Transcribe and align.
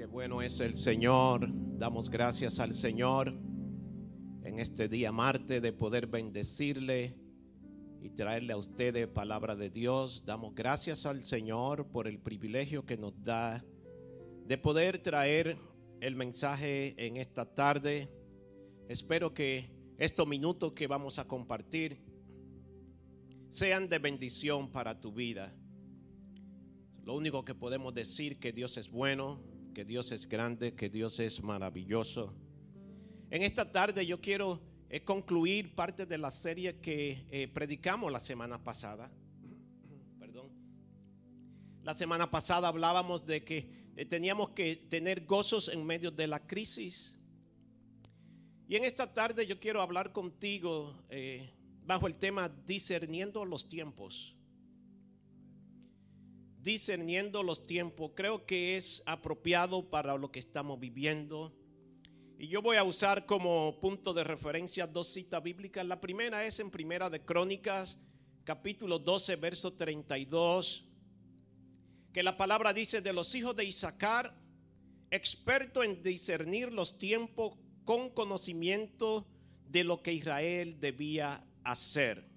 Qué 0.00 0.06
bueno 0.06 0.40
es 0.40 0.60
el 0.60 0.72
Señor. 0.76 1.46
Damos 1.76 2.08
gracias 2.08 2.58
al 2.58 2.72
Señor 2.72 3.34
en 4.42 4.58
este 4.58 4.88
día 4.88 5.12
martes 5.12 5.60
de 5.60 5.74
poder 5.74 6.06
bendecirle 6.06 7.14
y 8.00 8.08
traerle 8.08 8.54
a 8.54 8.56
ustedes 8.56 9.06
palabra 9.08 9.56
de 9.56 9.68
Dios. 9.68 10.24
Damos 10.24 10.54
gracias 10.54 11.04
al 11.04 11.22
Señor 11.22 11.86
por 11.88 12.08
el 12.08 12.18
privilegio 12.18 12.86
que 12.86 12.96
nos 12.96 13.12
da 13.22 13.62
de 14.46 14.56
poder 14.56 15.02
traer 15.02 15.58
el 16.00 16.16
mensaje 16.16 16.94
en 16.96 17.18
esta 17.18 17.44
tarde. 17.54 18.08
Espero 18.88 19.34
que 19.34 19.70
estos 19.98 20.26
minutos 20.26 20.72
que 20.72 20.86
vamos 20.86 21.18
a 21.18 21.28
compartir 21.28 22.00
sean 23.50 23.86
de 23.86 23.98
bendición 23.98 24.72
para 24.72 24.98
tu 24.98 25.12
vida. 25.12 25.54
Lo 27.04 27.14
único 27.14 27.44
que 27.44 27.54
podemos 27.54 27.92
decir 27.92 28.38
que 28.38 28.50
Dios 28.50 28.78
es 28.78 28.90
bueno, 28.90 29.49
que 29.80 29.86
Dios 29.86 30.12
es 30.12 30.28
grande, 30.28 30.74
que 30.74 30.90
Dios 30.90 31.18
es 31.20 31.42
maravilloso. 31.42 32.34
En 33.30 33.40
esta 33.40 33.72
tarde 33.72 34.04
yo 34.04 34.20
quiero 34.20 34.60
eh, 34.90 35.02
concluir 35.02 35.74
parte 35.74 36.04
de 36.04 36.18
la 36.18 36.30
serie 36.30 36.80
que 36.82 37.24
eh, 37.30 37.48
predicamos 37.48 38.12
la 38.12 38.20
semana 38.20 38.62
pasada. 38.62 39.10
Perdón. 40.18 40.50
La 41.82 41.94
semana 41.94 42.30
pasada 42.30 42.68
hablábamos 42.68 43.24
de 43.24 43.42
que 43.42 43.70
eh, 43.96 44.04
teníamos 44.04 44.50
que 44.50 44.76
tener 44.76 45.24
gozos 45.24 45.70
en 45.70 45.86
medio 45.86 46.10
de 46.10 46.26
la 46.26 46.46
crisis. 46.46 47.18
Y 48.68 48.76
en 48.76 48.84
esta 48.84 49.14
tarde 49.14 49.46
yo 49.46 49.58
quiero 49.58 49.80
hablar 49.80 50.12
contigo 50.12 50.94
bajo 51.86 52.06
el 52.06 52.16
tema 52.16 52.50
discerniendo 52.66 53.46
los 53.46 53.66
tiempos 53.66 54.36
discerniendo 56.62 57.42
los 57.42 57.66
tiempos, 57.66 58.12
creo 58.14 58.44
que 58.44 58.76
es 58.76 59.02
apropiado 59.06 59.88
para 59.88 60.16
lo 60.16 60.30
que 60.30 60.38
estamos 60.38 60.78
viviendo. 60.78 61.54
Y 62.38 62.48
yo 62.48 62.62
voy 62.62 62.76
a 62.76 62.84
usar 62.84 63.26
como 63.26 63.78
punto 63.80 64.12
de 64.12 64.24
referencia 64.24 64.86
dos 64.86 65.08
citas 65.08 65.42
bíblicas. 65.42 65.84
La 65.86 66.00
primera 66.00 66.44
es 66.44 66.60
en 66.60 66.70
Primera 66.70 67.10
de 67.10 67.24
Crónicas, 67.24 67.98
capítulo 68.44 68.98
12, 68.98 69.36
verso 69.36 69.72
32, 69.74 70.88
que 72.12 72.22
la 72.22 72.36
palabra 72.36 72.72
dice 72.72 73.00
de 73.00 73.12
los 73.12 73.34
hijos 73.34 73.56
de 73.56 73.64
Isaacar, 73.64 74.34
experto 75.10 75.82
en 75.82 76.02
discernir 76.02 76.72
los 76.72 76.98
tiempos 76.98 77.56
con 77.84 78.10
conocimiento 78.10 79.26
de 79.68 79.84
lo 79.84 80.02
que 80.02 80.12
Israel 80.12 80.78
debía 80.80 81.44
hacer. 81.64 82.28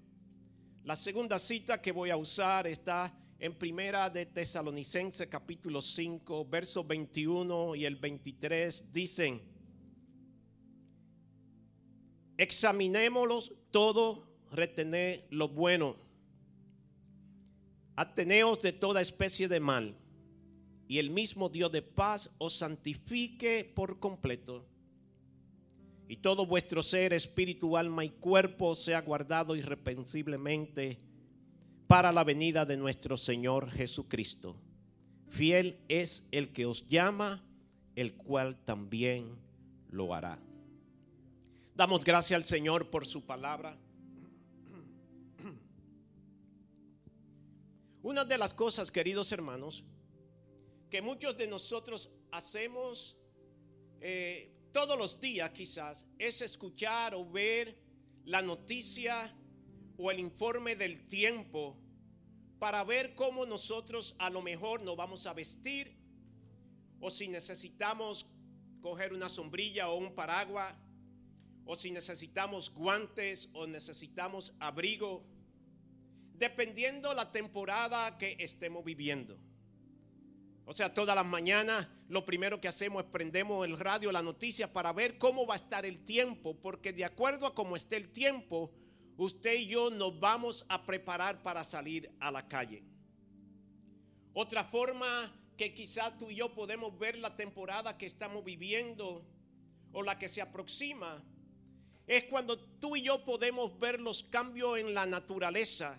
La 0.84 0.95
segunda 0.95 1.40
cita 1.40 1.81
que 1.81 1.92
voy 1.92 2.09
a 2.09 2.17
usar 2.17 2.67
está 2.67 3.17
en 3.44 3.53
primera 3.53 4.09
de 4.09 4.25
Tesalonicense 4.25 5.27
capítulo 5.27 5.81
5, 5.81 6.45
versos 6.45 6.88
21 6.88 7.75
y 7.75 7.83
el 7.83 7.97
23 7.97 8.94
dicen, 8.94 9.41
examinémoslos 12.38 13.52
todo, 13.69 14.25
retener 14.50 15.27
lo 15.30 15.50
bueno, 15.50 15.97
ateneos 17.97 18.61
de 18.61 18.72
toda 18.72 19.02
especie 19.02 19.50
de 19.50 19.59
mal, 19.59 19.94
y 20.88 21.00
el 21.00 21.09
mismo 21.09 21.50
Dios 21.50 21.69
de 21.73 21.81
paz 21.81 22.33
os 22.38 22.53
santifique 22.53 23.69
por 23.75 24.00
completo, 24.00 24.66
y 26.07 26.16
todo 26.16 26.45
vuestro 26.45 26.81
ser, 26.81 27.11
espíritu, 27.11 27.75
alma 27.75 28.05
y 28.05 28.09
cuerpo 28.09 28.73
sea 28.73 29.02
guardado 29.02 29.57
irrepensiblemente 29.57 31.11
para 31.88 32.12
la 32.12 32.23
venida 32.23 32.66
de 32.66 32.78
nuestro 32.78 33.17
Señor 33.17 33.70
Jesucristo. 33.72 34.56
Fiel 35.28 35.80
es 35.88 36.28
el 36.31 36.53
que 36.53 36.66
os 36.66 36.88
llama, 36.88 37.44
el 37.95 38.14
cual 38.16 38.64
también 38.64 39.38
lo 39.90 40.14
hará. 40.14 40.40
Damos 41.75 42.03
gracias 42.06 42.38
al 42.38 42.45
Señor 42.45 42.90
por 42.90 43.06
su 43.06 43.25
palabra. 43.25 43.78
Una 48.03 48.25
de 48.25 48.38
las 48.38 48.53
cosas, 48.53 48.91
queridos 48.91 49.31
hermanos, 49.31 49.84
que 50.90 51.02
muchos 51.02 51.38
de 51.38 51.47
nosotros 51.47 52.12
hacemos 52.31 53.18
eh, 54.02 54.53
todos 54.72 54.97
los 54.97 55.22
días 55.22 55.52
quizás, 55.52 56.06
es 56.19 56.41
escuchar 56.41 57.16
o 57.16 57.30
ver 57.30 57.78
la 58.25 58.41
noticia 58.41 59.34
o 59.97 60.12
el 60.12 60.19
informe 60.19 60.75
del 60.75 61.07
tiempo 61.07 61.78
para 62.63 62.85
ver 62.85 63.13
cómo 63.13 63.46
nosotros 63.46 64.16
a 64.19 64.29
lo 64.29 64.41
mejor 64.41 64.84
nos 64.84 64.96
vamos 64.96 65.28
a 65.28 65.34
vestir 65.34 65.97
o 67.01 67.12
si 67.12 67.28
necesitamos 67.28 68.25
coger 68.81 69.12
una 69.12 69.28
sombrilla 69.28 69.90
o 69.90 69.97
un 69.97 70.16
paraguas 70.16 70.74
o 71.66 71.75
si 71.75 71.91
necesitamos 71.91 72.74
guantes 72.74 73.50
o 73.51 73.68
necesitamos 73.68 74.56
abrigo, 74.62 75.25
dependiendo 76.35 77.13
la 77.13 77.34
temporada 77.34 78.18
que 78.18 78.38
estemos 78.40 78.85
viviendo. 78.85 79.38
O 80.66 80.72
sea, 80.72 80.94
todas 80.94 81.18
las 81.18 81.25
mañanas 81.25 81.90
lo 82.07 82.25
primero 82.25 82.62
que 82.62 82.69
hacemos 82.69 83.03
es 83.03 83.09
prendemos 83.09 83.66
el 83.66 83.78
radio, 83.78 84.09
la 84.09 84.24
noticia 84.24 84.72
para 84.72 84.94
ver 84.94 85.18
cómo 85.18 85.45
va 85.45 85.56
a 85.56 85.57
estar 85.57 85.85
el 85.85 86.06
tiempo, 86.06 86.56
porque 86.62 86.94
de 86.94 87.03
acuerdo 87.03 87.45
a 87.45 87.53
cómo 87.53 87.75
esté 87.75 87.97
el 87.97 88.09
tiempo, 88.13 88.72
usted 89.18 89.53
y 89.59 89.68
yo 89.68 89.90
nos 89.91 90.19
vamos 90.19 90.66
a 90.69 90.85
preparar 90.85 91.44
para 91.44 91.63
salir 91.63 92.12
a 92.19 92.31
la 92.31 92.47
calle. 92.47 92.84
Otra 94.34 94.63
forma 94.63 95.07
que 95.57 95.74
quizás 95.74 96.18
tú 96.18 96.31
y 96.31 96.35
yo 96.35 96.53
podemos 96.53 96.97
ver 96.97 97.18
la 97.18 97.35
temporada 97.35 97.97
que 97.97 98.06
estamos 98.06 98.44
viviendo 98.44 99.24
o 99.91 100.01
la 100.01 100.18
que 100.18 100.28
se 100.28 100.41
aproxima 100.41 101.24
es 102.07 102.24
cuando 102.25 102.59
tú 102.59 102.96
y 102.96 103.03
yo 103.03 103.24
podemos 103.24 103.79
ver 103.79 104.00
los 104.01 104.24
cambios 104.24 104.79
en 104.79 104.94
la 104.94 105.06
naturaleza, 105.06 105.97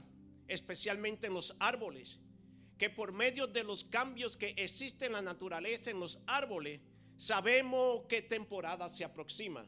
especialmente 0.49 1.29
en 1.29 1.35
los 1.35 1.57
árboles, 1.61 2.19
que 2.77 2.91
por 2.91 3.13
medio 3.13 3.47
de 3.47 3.63
los 3.63 3.85
cambios 3.85 4.37
que 4.37 4.55
existen 4.57 5.07
en 5.09 5.13
la 5.13 5.23
naturaleza, 5.23 5.91
en 5.91 6.01
los 6.01 6.19
árboles, 6.27 6.81
sabemos 7.17 8.03
qué 8.09 8.21
temporada 8.21 8.89
se 8.89 9.05
aproxima 9.05 9.65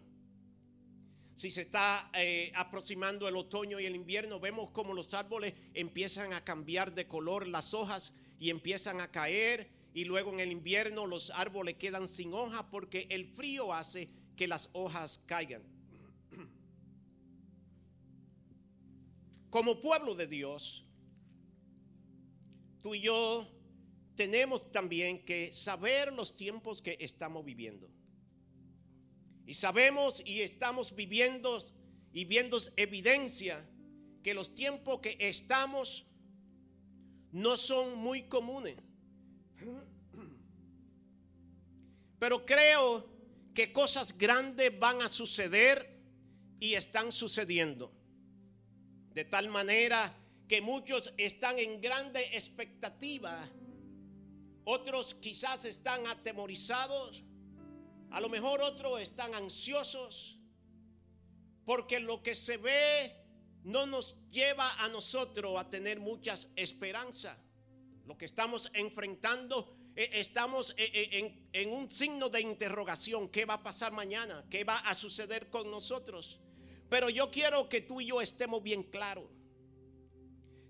si 1.37 1.51
se 1.51 1.61
está 1.61 2.11
eh, 2.15 2.51
aproximando 2.55 3.29
el 3.29 3.37
otoño 3.37 3.79
y 3.79 3.85
el 3.85 3.95
invierno, 3.95 4.41
vemos 4.41 4.71
como 4.71 4.95
los 4.95 5.13
árboles 5.13 5.53
empiezan 5.75 6.33
a 6.33 6.43
cambiar 6.43 6.95
de 6.95 7.07
color, 7.07 7.47
las 7.47 7.75
hojas 7.75 8.15
y 8.41 8.49
empiezan 8.49 9.03
a 9.03 9.11
caer 9.11 9.69
y 9.93 10.05
luego 10.05 10.33
en 10.33 10.41
el 10.41 10.51
invierno 10.51 11.07
los 11.07 11.29
árboles 11.31 11.75
quedan 11.75 12.09
sin 12.09 12.33
hojas 12.33 12.65
porque 12.71 13.07
el 13.11 13.27
frío 13.27 13.75
hace 13.75 14.09
que 14.35 14.49
las 14.49 14.71
hojas 14.73 15.21
caigan. 15.27 15.63
Como 19.51 19.83
pueblo 19.83 20.15
de 20.15 20.29
Dios, 20.29 20.87
tú 22.81 22.95
y 22.95 23.03
yo 23.03 23.47
tenemos 24.15 24.73
también 24.73 25.23
que 25.23 25.53
saber 25.53 26.15
los 26.15 26.35
tiempos 26.35 26.81
que 26.81 26.97
estamos 26.99 27.45
viviendo. 27.45 27.91
Y 29.47 29.55
sabemos 29.55 30.23
y 30.27 30.43
estamos 30.43 30.95
viviendo 30.95 31.65
y 32.13 32.25
viendo 32.25 32.59
evidencia 32.77 33.65
que 34.23 34.35
los 34.35 34.55
tiempos 34.55 35.01
que 35.01 35.17
estamos 35.21 36.07
no 37.31 37.57
son 37.57 37.97
muy 37.97 38.25
comunes. 38.25 38.77
Pero 42.19 42.45
creo 42.45 43.09
que 43.55 43.73
cosas 43.73 44.17
grandes 44.17 44.77
van 44.79 45.01
a 45.03 45.09
suceder 45.09 45.97
y 46.59 46.75
están 46.75 47.13
sucediendo. 47.13 47.93
De 49.13 49.25
tal 49.25 49.49
manera 49.49 50.13
que 50.49 50.61
muchos 50.61 51.13
están 51.19 51.59
en 51.59 51.81
grande 51.81 52.23
expectativa, 52.33 53.47
otros 54.65 55.15
quizás 55.15 55.65
están 55.65 56.07
atemorizados 56.07 57.23
a 58.17 58.21
lo 58.21 58.31
mejor 58.31 58.63
otros 58.63 58.99
están 59.03 59.35
ansiosos 59.35 60.39
porque 61.67 62.01
lo 62.01 62.23
que 62.23 62.35
se 62.35 62.57
ve 62.57 63.15
no 63.65 63.85
nos 63.85 64.17
lleva 64.31 64.83
a 64.83 64.89
nosotros 64.89 65.61
a 65.61 65.69
tener 65.69 66.01
muchas 66.01 66.49
esperanzas. 66.57 67.37
Lo 68.07 68.17
que 68.17 68.25
estamos 68.25 68.71
enfrentando, 68.73 69.77
eh, 69.95 70.09
estamos 70.15 70.75
eh, 70.79 70.91
eh, 70.95 71.47
en, 71.53 71.71
un 71.71 71.91
signo 71.91 72.31
de 72.31 72.41
interrogación. 72.41 73.29
¿Qué 73.29 73.45
va 73.45 73.55
a 73.55 73.63
pasar 73.63 73.93
mañana? 73.93 74.47
¿Qué 74.49 74.65
va 74.65 74.79
a 74.79 74.95
suceder 74.95 75.51
con 75.51 75.71
nosotros? 75.71 76.41
Pero 76.89 77.11
yo 77.11 77.31
quiero 77.31 77.69
que 77.69 77.83
tú 77.83 78.01
y 78.01 78.07
yo 78.07 78.23
estemos 78.23 78.63
bien 78.63 78.85
claros. 78.85 79.27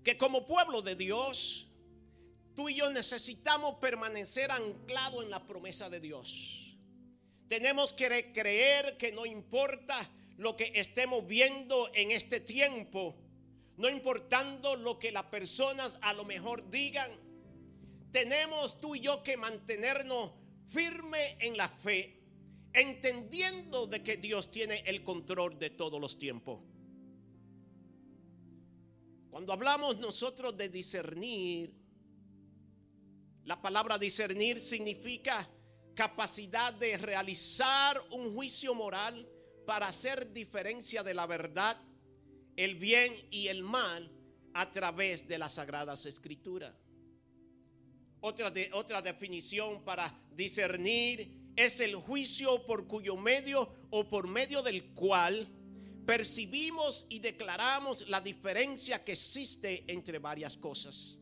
Que 0.03 0.17
como 0.17 0.45
pueblo 0.45 0.81
de 0.81 0.97
Dios, 0.97 1.69
tú 2.57 2.67
y 2.67 2.75
yo 2.75 2.91
necesitamos 2.91 3.75
permanecer 3.75 4.51
anclados 4.51 5.23
en 5.23 5.29
la 5.29 5.47
promesa 5.47 5.89
de 5.89 6.01
Dios. 6.01 6.66
Tenemos 7.47 7.93
que 7.93 8.31
creer 8.33 8.97
que 8.97 9.11
no 9.11 9.25
importa 9.25 9.95
lo 10.37 10.55
que 10.55 10.71
estemos 10.75 11.25
viendo 11.25 11.89
en 11.93 12.11
este 12.11 12.39
tiempo, 12.39 13.15
no 13.77 13.89
importando 13.89 14.75
lo 14.75 14.99
que 14.99 15.11
las 15.11 15.25
personas 15.25 15.97
a 16.01 16.13
lo 16.13 16.25
mejor 16.25 16.69
digan, 16.69 17.09
tenemos 18.11 18.79
tú 18.79 18.95
y 18.95 19.01
yo 19.01 19.23
que 19.23 19.37
mantenernos 19.37 20.31
firme 20.67 21.37
en 21.39 21.57
la 21.57 21.69
fe, 21.69 22.19
entendiendo 22.73 23.87
de 23.87 24.03
que 24.03 24.17
Dios 24.17 24.51
tiene 24.51 24.83
el 24.85 25.03
control 25.03 25.57
de 25.57 25.69
todos 25.69 25.99
los 26.01 26.17
tiempos. 26.17 26.61
Cuando 29.29 29.53
hablamos 29.53 29.97
nosotros 29.99 30.57
de 30.57 30.69
discernir, 30.69 31.73
la 33.45 33.61
palabra 33.61 33.97
discernir 33.97 34.59
significa 34.59 35.47
capacidad 35.97 36.71
de 36.75 36.95
realizar 36.95 37.99
un 38.11 38.31
juicio 38.35 38.75
moral 38.75 39.27
para 39.65 39.87
hacer 39.87 40.31
diferencia 40.31 41.01
de 41.01 41.15
la 41.15 41.25
verdad, 41.25 41.75
el 42.55 42.75
bien 42.75 43.11
y 43.31 43.47
el 43.47 43.63
mal 43.63 44.09
a 44.53 44.71
través 44.71 45.27
de 45.27 45.39
las 45.39 45.55
sagradas 45.55 46.05
escrituras. 46.05 46.71
Otra, 48.21 48.51
de, 48.51 48.69
otra 48.73 49.01
definición 49.01 49.83
para 49.83 50.15
discernir 50.35 51.51
es 51.55 51.79
el 51.79 51.95
juicio 51.95 52.63
por 52.67 52.87
cuyo 52.87 53.17
medio 53.17 53.67
o 53.89 54.07
por 54.07 54.27
medio 54.27 54.61
del 54.61 54.93
cual 54.93 55.47
percibimos 56.05 57.07
y 57.09 57.17
declaramos 57.19 58.07
la 58.07 58.21
diferencia 58.21 59.03
que 59.03 59.13
existe 59.13 59.83
entre 59.87 60.19
varias 60.19 60.57
cosas. 60.57 61.17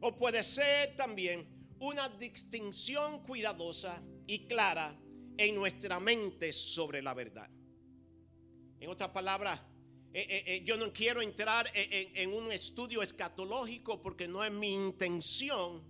O 0.00 0.16
puede 0.16 0.42
ser 0.42 0.96
también 0.96 1.55
una 1.80 2.08
distinción 2.08 3.22
cuidadosa 3.22 4.02
y 4.26 4.46
clara 4.46 4.98
en 5.36 5.54
nuestra 5.54 6.00
mente 6.00 6.52
sobre 6.52 7.02
la 7.02 7.14
verdad. 7.14 7.48
En 8.80 8.90
otras 8.90 9.10
palabras, 9.10 9.60
eh, 10.12 10.26
eh, 10.28 10.44
eh, 10.46 10.62
yo 10.64 10.76
no 10.76 10.92
quiero 10.92 11.20
entrar 11.20 11.70
en, 11.74 12.32
un 12.32 12.50
estudio 12.50 13.02
escatológico 13.02 14.00
porque 14.00 14.26
no 14.26 14.42
es 14.42 14.52
mi 14.52 14.72
intención. 14.72 15.82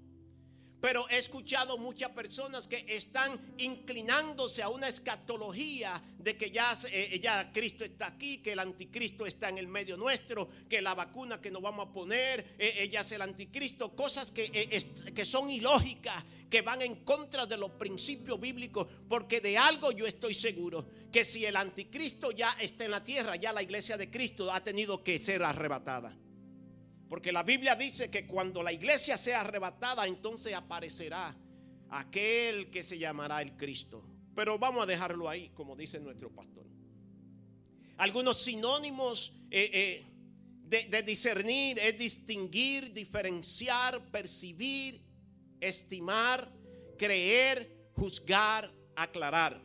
Pero 0.80 1.08
he 1.08 1.16
escuchado 1.16 1.78
muchas 1.78 2.10
personas 2.10 2.68
que 2.68 2.84
están 2.88 3.54
inclinándose 3.58 4.62
a 4.62 4.68
una 4.68 4.88
escatología 4.88 6.02
de 6.18 6.36
que 6.36 6.50
ya, 6.50 6.76
ya, 7.20 7.50
Cristo 7.50 7.84
está 7.84 8.08
aquí, 8.08 8.38
que 8.38 8.52
el 8.52 8.58
anticristo 8.58 9.26
está 9.26 9.48
en 9.48 9.58
el 9.58 9.68
medio 9.68 9.96
nuestro, 9.96 10.48
que 10.68 10.82
la 10.82 10.94
vacuna 10.94 11.40
que 11.40 11.50
nos 11.50 11.62
vamos 11.62 11.88
a 11.88 11.92
poner, 11.92 12.56
ella 12.58 13.00
es 13.00 13.12
el 13.12 13.22
anticristo, 13.22 13.96
cosas 13.96 14.30
que, 14.30 14.50
que 15.14 15.24
son 15.24 15.48
ilógicas, 15.48 16.22
que 16.50 16.62
van 16.62 16.82
en 16.82 16.96
contra 17.04 17.46
de 17.46 17.56
los 17.56 17.72
principios 17.72 18.38
bíblicos, 18.40 18.86
porque 19.08 19.40
de 19.40 19.58
algo 19.58 19.92
yo 19.92 20.06
estoy 20.06 20.34
seguro, 20.34 20.86
que 21.10 21.24
si 21.24 21.44
el 21.44 21.56
anticristo 21.56 22.30
ya 22.30 22.52
está 22.60 22.84
en 22.84 22.90
la 22.90 23.02
tierra, 23.02 23.36
ya 23.36 23.52
la 23.52 23.62
iglesia 23.62 23.96
de 23.96 24.10
Cristo 24.10 24.52
ha 24.52 24.62
tenido 24.62 25.02
que 25.02 25.18
ser 25.18 25.42
arrebatada. 25.42 26.16
Porque 27.08 27.32
la 27.32 27.42
Biblia 27.42 27.76
dice 27.76 28.10
que 28.10 28.26
cuando 28.26 28.62
la 28.62 28.72
iglesia 28.72 29.16
sea 29.16 29.42
arrebatada, 29.42 30.06
entonces 30.06 30.52
aparecerá 30.54 31.36
aquel 31.90 32.70
que 32.70 32.82
se 32.82 32.98
llamará 32.98 33.42
el 33.42 33.56
Cristo. 33.56 34.04
Pero 34.34 34.58
vamos 34.58 34.82
a 34.82 34.86
dejarlo 34.86 35.28
ahí, 35.28 35.50
como 35.50 35.76
dice 35.76 36.00
nuestro 36.00 36.30
pastor. 36.30 36.66
Algunos 37.98 38.42
sinónimos 38.42 39.32
eh, 39.50 39.70
eh, 39.72 40.06
de, 40.64 40.84
de 40.84 41.02
discernir 41.02 41.78
es 41.78 41.96
distinguir, 41.96 42.92
diferenciar, 42.92 44.00
percibir, 44.10 45.00
estimar, 45.60 46.50
creer, 46.98 47.90
juzgar, 47.94 48.68
aclarar. 48.96 49.62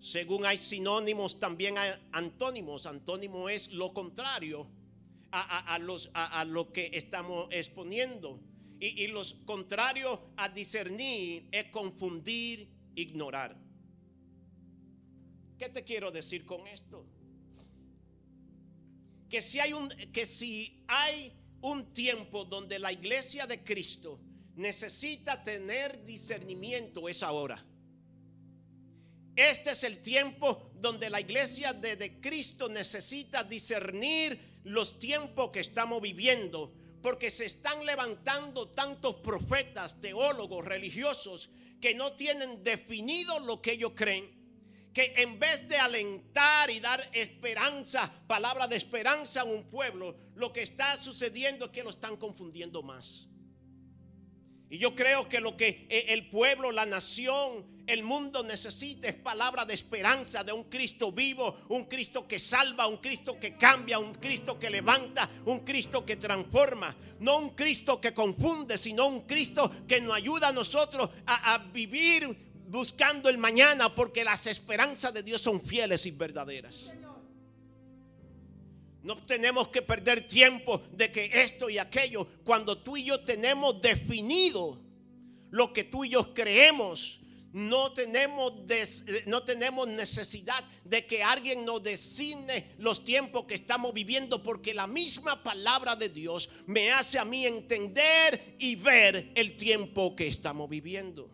Según 0.00 0.44
hay 0.44 0.58
sinónimos, 0.58 1.38
también 1.38 1.78
hay 1.78 1.92
antónimos. 2.12 2.86
Antónimo 2.86 3.48
es 3.48 3.70
lo 3.70 3.94
contrario 3.94 4.68
a, 5.42 5.78
los, 5.78 6.10
a, 6.14 6.44
lo 6.44 6.72
que 6.72 6.90
estamos 6.92 7.48
exponiendo. 7.50 8.40
Y, 8.78 9.04
y 9.04 9.06
los 9.08 9.34
contrarios 9.44 10.18
a 10.36 10.48
discernir 10.48 11.48
es 11.50 11.66
confundir, 11.70 12.68
ignorar. 12.94 13.56
¿Qué 15.58 15.68
te 15.68 15.82
quiero 15.82 16.10
decir 16.10 16.44
con 16.44 16.66
esto? 16.66 17.06
Que 19.30 19.40
si 19.40 19.58
hay 19.58 19.72
un, 19.72 19.88
que 19.88 20.26
si 20.26 20.84
hay 20.86 21.32
un 21.62 21.92
tiempo 21.92 22.44
donde 22.44 22.78
la 22.78 22.92
iglesia 22.92 23.46
de 23.46 23.64
Cristo 23.64 24.20
necesita 24.56 25.42
tener 25.42 26.04
discernimiento 26.04 27.08
es 27.08 27.22
ahora. 27.22 27.64
Este 29.36 29.72
es 29.72 29.84
el 29.84 29.98
tiempo 29.98 30.70
donde 30.80 31.10
la 31.10 31.20
iglesia 31.20 31.74
de, 31.74 32.20
Cristo 32.20 32.68
necesita 32.70 33.44
discernir 33.44 34.38
los 34.66 34.98
tiempos 34.98 35.50
que 35.52 35.60
estamos 35.60 36.02
viviendo, 36.02 36.72
porque 37.00 37.30
se 37.30 37.44
están 37.44 37.86
levantando 37.86 38.68
tantos 38.70 39.14
profetas, 39.16 40.00
teólogos, 40.00 40.64
religiosos, 40.64 41.50
que 41.80 41.94
no 41.94 42.14
tienen 42.14 42.64
definido 42.64 43.38
lo 43.40 43.62
que 43.62 43.72
ellos 43.72 43.92
creen, 43.94 44.28
que 44.92 45.14
en 45.18 45.38
vez 45.38 45.68
de 45.68 45.76
alentar 45.76 46.68
y 46.70 46.80
dar 46.80 47.08
esperanza, 47.12 48.12
palabra 48.26 48.66
de 48.66 48.76
esperanza 48.76 49.42
a 49.42 49.44
un 49.44 49.70
pueblo, 49.70 50.16
lo 50.34 50.52
que 50.52 50.62
está 50.62 50.96
sucediendo 50.96 51.66
es 51.66 51.70
que 51.70 51.84
lo 51.84 51.90
están 51.90 52.16
confundiendo 52.16 52.82
más. 52.82 53.28
Y 54.68 54.78
yo 54.78 54.94
creo 54.94 55.28
que 55.28 55.40
lo 55.40 55.56
que 55.56 55.86
eh, 55.88 56.06
el 56.08 56.28
pueblo, 56.28 56.72
la 56.72 56.86
nación, 56.86 57.64
el 57.86 58.02
mundo 58.02 58.42
necesita 58.42 59.08
es 59.08 59.14
palabra 59.14 59.64
de 59.64 59.74
esperanza 59.74 60.42
de 60.42 60.52
un 60.52 60.64
Cristo 60.64 61.12
vivo, 61.12 61.56
un 61.68 61.84
Cristo 61.84 62.26
que 62.26 62.38
salva, 62.38 62.88
un 62.88 62.96
Cristo 62.96 63.38
que 63.38 63.56
cambia, 63.56 63.98
un 64.00 64.12
Cristo 64.14 64.58
que 64.58 64.68
levanta, 64.68 65.28
un 65.44 65.60
Cristo 65.60 66.04
que 66.04 66.16
transforma. 66.16 66.94
No 67.20 67.38
un 67.38 67.50
Cristo 67.50 68.00
que 68.00 68.12
confunde, 68.12 68.76
sino 68.76 69.06
un 69.06 69.20
Cristo 69.20 69.70
que 69.86 70.00
nos 70.00 70.14
ayuda 70.14 70.48
a 70.48 70.52
nosotros 70.52 71.08
a, 71.26 71.54
a 71.54 71.58
vivir 71.58 72.46
buscando 72.68 73.28
el 73.28 73.38
mañana 73.38 73.94
porque 73.94 74.24
las 74.24 74.46
esperanzas 74.46 75.14
de 75.14 75.22
Dios 75.22 75.40
son 75.40 75.62
fieles 75.62 76.04
y 76.06 76.10
verdaderas. 76.10 76.90
No 79.06 79.14
tenemos 79.18 79.68
que 79.68 79.82
perder 79.82 80.26
tiempo 80.26 80.82
de 80.90 81.12
que 81.12 81.30
esto 81.32 81.70
y 81.70 81.78
aquello, 81.78 82.26
cuando 82.42 82.76
tú 82.78 82.96
y 82.96 83.04
yo 83.04 83.20
tenemos 83.20 83.80
definido 83.80 84.80
lo 85.52 85.72
que 85.72 85.84
tú 85.84 86.04
y 86.04 86.08
yo 86.08 86.34
creemos, 86.34 87.20
no 87.52 87.92
tenemos, 87.92 88.52
no 89.26 89.44
tenemos 89.44 89.86
necesidad 89.86 90.64
de 90.82 91.06
que 91.06 91.22
alguien 91.22 91.64
nos 91.64 91.84
designe 91.84 92.74
los 92.78 93.04
tiempos 93.04 93.44
que 93.44 93.54
estamos 93.54 93.94
viviendo, 93.94 94.42
porque 94.42 94.74
la 94.74 94.88
misma 94.88 95.40
palabra 95.40 95.94
de 95.94 96.08
Dios 96.08 96.50
me 96.66 96.90
hace 96.90 97.20
a 97.20 97.24
mí 97.24 97.46
entender 97.46 98.56
y 98.58 98.74
ver 98.74 99.30
el 99.36 99.56
tiempo 99.56 100.16
que 100.16 100.26
estamos 100.26 100.68
viviendo. 100.68 101.30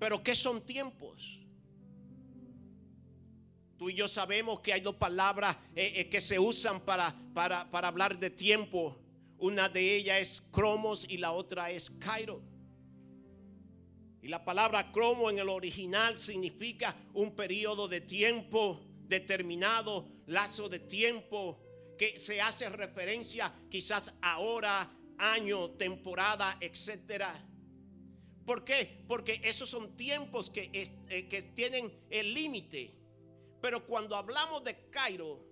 Pero 0.00 0.20
¿qué 0.20 0.34
son 0.34 0.66
tiempos? 0.66 1.35
Y 3.88 3.94
yo 3.94 4.08
sabemos 4.08 4.60
que 4.60 4.72
hay 4.72 4.80
dos 4.80 4.96
palabras 4.96 5.56
eh, 5.74 5.92
eh, 5.96 6.08
que 6.08 6.20
se 6.20 6.38
usan 6.38 6.80
para, 6.80 7.14
para, 7.34 7.68
para, 7.70 7.88
hablar 7.88 8.18
de 8.18 8.30
tiempo. 8.30 8.96
Una 9.38 9.68
de 9.68 9.96
ellas 9.96 10.18
es 10.18 10.40
cromos 10.50 11.06
y 11.08 11.18
la 11.18 11.32
otra 11.32 11.70
es 11.70 11.90
cairo. 11.90 12.42
Y 14.22 14.28
la 14.28 14.44
palabra 14.44 14.90
cromo 14.90 15.30
en 15.30 15.38
el 15.38 15.48
original 15.48 16.18
significa 16.18 16.96
un 17.14 17.36
periodo 17.36 17.86
de 17.86 18.00
tiempo 18.00 18.82
determinado, 19.06 20.08
lazo 20.26 20.68
de 20.68 20.80
tiempo 20.80 21.60
que 21.96 22.18
se 22.18 22.40
hace 22.40 22.68
referencia 22.68 23.54
quizás 23.70 24.14
a 24.20 24.38
hora, 24.38 24.90
año, 25.18 25.70
temporada, 25.72 26.56
etcétera. 26.60 27.32
¿Por 28.44 28.64
qué? 28.64 29.04
Porque 29.06 29.40
esos 29.44 29.68
son 29.68 29.96
tiempos 29.96 30.50
que, 30.50 30.70
eh, 31.08 31.28
que 31.28 31.42
tienen 31.42 31.92
el 32.10 32.34
límite. 32.34 32.94
Pero 33.60 33.86
cuando 33.86 34.16
hablamos 34.16 34.62
de 34.64 34.88
Cairo, 34.90 35.44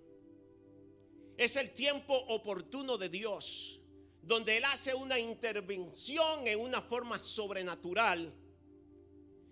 es 1.37 1.57
el 1.57 1.73
tiempo 1.73 2.15
oportuno 2.29 2.97
de 2.97 3.09
Dios, 3.09 3.81
donde 4.23 4.57
Él 4.57 4.65
hace 4.65 4.95
una 4.95 5.19
intervención 5.19 6.47
en 6.47 6.61
una 6.61 6.81
forma 6.81 7.19
sobrenatural. 7.19 8.33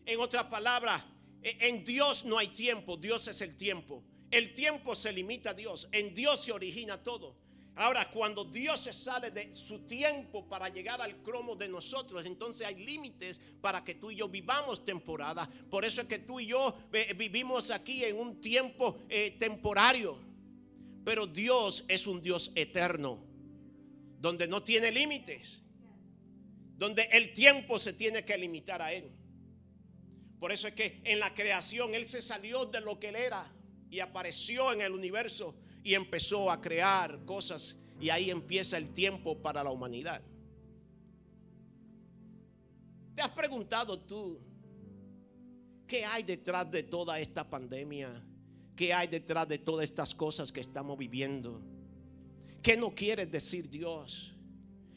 En 0.04 0.21
otras 0.21 0.44
palabras, 0.44 1.02
e, 1.42 1.68
en 1.68 1.85
Dios 1.85 2.25
no 2.25 2.38
hay 2.38 2.49
tiempo, 2.49 2.97
Dios 2.97 3.26
es 3.28 3.40
el 3.40 3.56
tiempo. 3.56 4.04
El 4.30 4.54
tiempo 4.54 4.94
se 4.94 5.12
limita 5.12 5.50
a 5.50 5.54
Dios, 5.54 5.88
en 5.92 6.14
Dios 6.14 6.44
se 6.44 6.52
origina 6.52 7.02
todo. 7.02 7.37
Ahora, 7.75 8.11
cuando 8.11 8.45
Dios 8.45 8.81
se 8.81 8.93
sale 8.93 9.31
de 9.31 9.52
su 9.55 9.81
tiempo 9.87 10.47
para 10.47 10.69
llegar 10.69 11.00
al 11.00 11.23
cromo 11.23 11.57
de 11.57 11.69
nosotros, 11.69 12.26
entonces 12.26 12.67
hay 12.67 12.85
límites 12.85 13.41
para 13.62 13.83
que 13.83 13.95
tú 13.95 14.11
y 14.11 14.17
yo 14.17 14.29
vivamos 14.29 14.85
temporada. 14.85 15.49
Por 15.71 15.85
eso 15.85 16.02
es 16.02 16.07
que 16.07 16.19
tú 16.19 16.38
y 16.38 16.47
yo 16.49 16.79
eh, 16.93 17.14
vivimos 17.17 17.71
aquí 17.71 18.05
en 18.05 18.19
un 18.19 18.41
tiempo 18.41 18.99
eh, 19.09 19.37
temporario. 19.38 20.19
Pero 21.02 21.26
Dios 21.26 21.85
es 21.88 22.07
un 22.07 22.21
Dios 22.21 22.52
eterno, 22.55 23.25
donde 24.19 24.47
no 24.47 24.62
tiene 24.62 24.93
límites, 24.93 25.62
donde 26.76 27.09
el 27.11 27.33
tiempo 27.33 27.79
se 27.79 27.95
tiene 27.95 28.25
que 28.25 28.37
limitar 28.37 28.83
a 28.83 28.93
Él. 28.93 29.11
Por 30.38 30.52
eso 30.52 30.69
es 30.69 30.75
que 30.75 31.00
en 31.05 31.21
la 31.21 31.33
creación 31.33 31.95
Él 31.95 32.07
se 32.07 32.21
salió 32.21 32.67
de 32.67 32.83
lo 32.83 33.00
que 33.00 33.09
Él 33.09 33.17
era 33.17 33.50
y 33.91 34.00
apareció 34.00 34.73
en 34.73 34.83
el 34.83 34.93
universo 34.93 35.57
y 35.83 35.95
empezó 35.95 36.51
a 36.51 36.61
crear 36.61 37.25
cosas 37.25 37.77
y 38.01 38.11
ahí 38.11 38.31
empieza 38.31 38.77
el 38.77 38.93
tiempo 38.93 39.39
para 39.39 39.62
la 39.62 39.71
humanidad. 39.71 40.23
¿Te 43.15 43.23
has 43.23 43.31
preguntado 43.31 43.99
tú 43.99 44.41
qué 45.87 46.05
hay 46.05 46.23
detrás 46.23 46.71
de 46.71 46.83
toda 46.83 47.19
esta 47.21 47.49
pandemia? 47.49 48.25
¿Qué 48.75 48.93
hay 48.95 49.07
detrás 49.07 49.49
de 49.49 49.59
todas 49.59 49.85
estas 49.85 50.15
cosas 50.15 50.51
que 50.51 50.61
estamos 50.61 50.97
viviendo? 50.97 51.61
¿Qué 52.62 52.77
no 52.77 52.95
quiere 52.95 53.27
decir 53.27 53.69
Dios? 53.69 54.35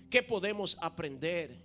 ¿Qué 0.09 0.23
podemos 0.23 0.77
aprender? 0.81 1.59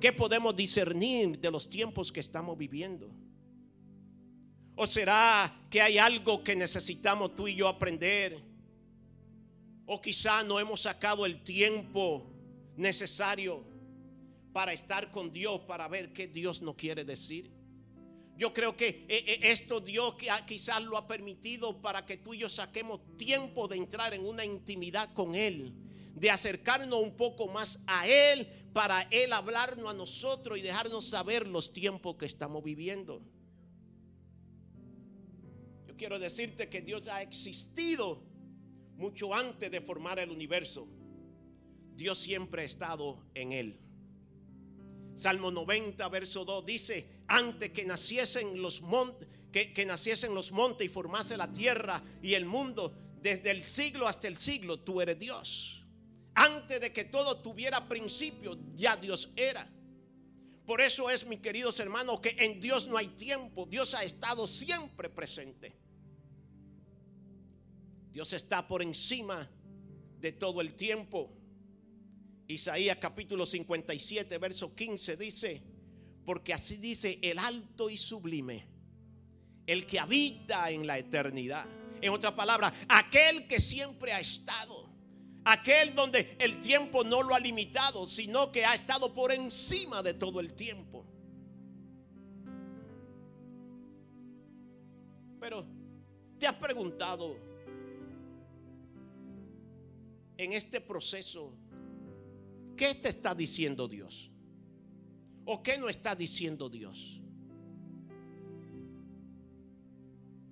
¿Qué 0.00 0.12
podemos 0.12 0.54
discernir 0.54 1.38
de 1.40 1.50
los 1.50 1.68
tiempos 1.68 2.12
que 2.12 2.20
estamos 2.20 2.56
viviendo? 2.56 3.10
¿O 4.74 4.86
será 4.86 5.54
que 5.70 5.82
hay 5.82 5.98
algo 5.98 6.42
que 6.42 6.56
necesitamos 6.56 7.36
tú 7.36 7.46
y 7.46 7.56
yo 7.56 7.68
aprender? 7.68 8.42
¿O 9.86 10.00
quizá 10.00 10.42
no 10.44 10.58
hemos 10.58 10.82
sacado 10.82 11.26
el 11.26 11.42
tiempo 11.42 12.30
necesario 12.76 13.64
para 14.52 14.72
estar 14.72 15.10
con 15.10 15.30
Dios, 15.30 15.60
para 15.62 15.88
ver 15.88 16.12
qué 16.12 16.26
Dios 16.26 16.62
nos 16.62 16.76
quiere 16.76 17.04
decir? 17.04 17.50
Yo 18.36 18.52
creo 18.54 18.76
que 18.76 18.88
eh, 18.88 19.24
eh, 19.26 19.40
esto 19.42 19.80
Dios 19.80 20.16
quizás 20.46 20.82
lo 20.82 20.96
ha 20.96 21.06
permitido 21.06 21.82
para 21.82 22.06
que 22.06 22.16
tú 22.16 22.32
y 22.32 22.38
yo 22.38 22.48
saquemos 22.48 23.00
tiempo 23.18 23.68
de 23.68 23.76
entrar 23.76 24.14
en 24.14 24.24
una 24.24 24.44
intimidad 24.44 25.12
con 25.12 25.34
Él, 25.34 25.74
de 26.14 26.30
acercarnos 26.30 26.98
un 27.00 27.14
poco 27.16 27.46
más 27.48 27.80
a 27.86 28.08
Él, 28.08 28.48
para 28.72 29.02
Él 29.10 29.34
hablarnos 29.34 29.90
a 29.90 29.94
nosotros 29.94 30.58
y 30.58 30.62
dejarnos 30.62 31.04
saber 31.06 31.46
los 31.46 31.74
tiempos 31.74 32.16
que 32.16 32.24
estamos 32.24 32.64
viviendo. 32.64 33.22
Quiero 36.02 36.18
decirte 36.18 36.68
que 36.68 36.80
Dios 36.80 37.06
ha 37.06 37.22
existido 37.22 38.20
mucho 38.96 39.32
antes 39.32 39.70
de 39.70 39.80
formar 39.80 40.18
el 40.18 40.32
universo. 40.32 40.88
Dios 41.94 42.18
siempre 42.18 42.62
ha 42.62 42.64
estado 42.64 43.24
en 43.34 43.52
Él. 43.52 43.78
Salmo 45.14 45.52
90, 45.52 46.08
verso 46.08 46.44
2 46.44 46.66
dice, 46.66 47.06
antes 47.28 47.70
que 47.70 47.84
naciesen 47.84 48.60
los 48.60 48.82
montes, 48.82 49.28
que, 49.52 49.86
naciesen 49.86 50.34
los 50.34 50.50
montes 50.50 50.84
y 50.84 50.90
formase 50.90 51.36
la 51.36 51.52
tierra 51.52 52.02
y 52.20 52.34
el 52.34 52.46
mundo, 52.46 52.92
desde 53.20 53.52
el 53.52 53.62
siglo 53.62 54.08
hasta 54.08 54.26
el 54.26 54.36
siglo, 54.36 54.80
tú 54.80 55.00
eres 55.00 55.20
Dios. 55.20 55.84
Antes 56.34 56.80
de 56.80 56.92
que 56.92 57.04
todo 57.04 57.36
tuviera 57.36 57.88
principio, 57.88 58.58
ya 58.74 58.96
Dios 58.96 59.30
era. 59.36 59.70
Por 60.66 60.80
eso 60.80 61.08
es, 61.10 61.24
mis 61.28 61.38
queridos 61.38 61.78
hermanos, 61.78 62.18
que 62.18 62.34
en 62.40 62.60
Dios 62.60 62.88
no 62.88 62.96
hay 62.96 63.06
tiempo. 63.06 63.66
Dios 63.66 63.94
ha 63.94 64.02
estado 64.02 64.48
siempre 64.48 65.08
presente. 65.08 65.80
Dios 68.12 68.30
está 68.34 68.68
por 68.68 68.82
encima 68.82 69.48
de 70.20 70.32
todo 70.32 70.60
el 70.60 70.74
tiempo. 70.74 71.30
Isaías 72.46 72.98
capítulo 72.98 73.46
57, 73.46 74.36
verso 74.36 74.74
15 74.74 75.16
dice, 75.16 75.62
porque 76.26 76.52
así 76.52 76.76
dice 76.76 77.18
el 77.22 77.38
alto 77.38 77.88
y 77.88 77.96
sublime, 77.96 78.66
el 79.66 79.86
que 79.86 79.98
habita 79.98 80.70
en 80.70 80.86
la 80.86 80.98
eternidad. 80.98 81.66
En 82.02 82.12
otra 82.12 82.36
palabra, 82.36 82.72
aquel 82.88 83.46
que 83.46 83.58
siempre 83.58 84.12
ha 84.12 84.20
estado, 84.20 84.90
aquel 85.44 85.94
donde 85.94 86.36
el 86.38 86.60
tiempo 86.60 87.04
no 87.04 87.22
lo 87.22 87.34
ha 87.34 87.40
limitado, 87.40 88.06
sino 88.06 88.52
que 88.52 88.66
ha 88.66 88.74
estado 88.74 89.14
por 89.14 89.32
encima 89.32 90.02
de 90.02 90.12
todo 90.12 90.40
el 90.40 90.52
tiempo. 90.52 91.06
Pero, 95.40 95.64
¿te 96.38 96.46
has 96.46 96.54
preguntado 96.54 97.51
en 100.36 100.52
este 100.52 100.80
proceso 100.80 101.52
qué 102.76 102.94
te 102.94 103.08
está 103.08 103.34
diciendo 103.34 103.88
Dios? 103.88 104.30
¿O 105.44 105.62
qué 105.62 105.78
no 105.78 105.88
está 105.88 106.14
diciendo 106.14 106.68
Dios? 106.68 107.20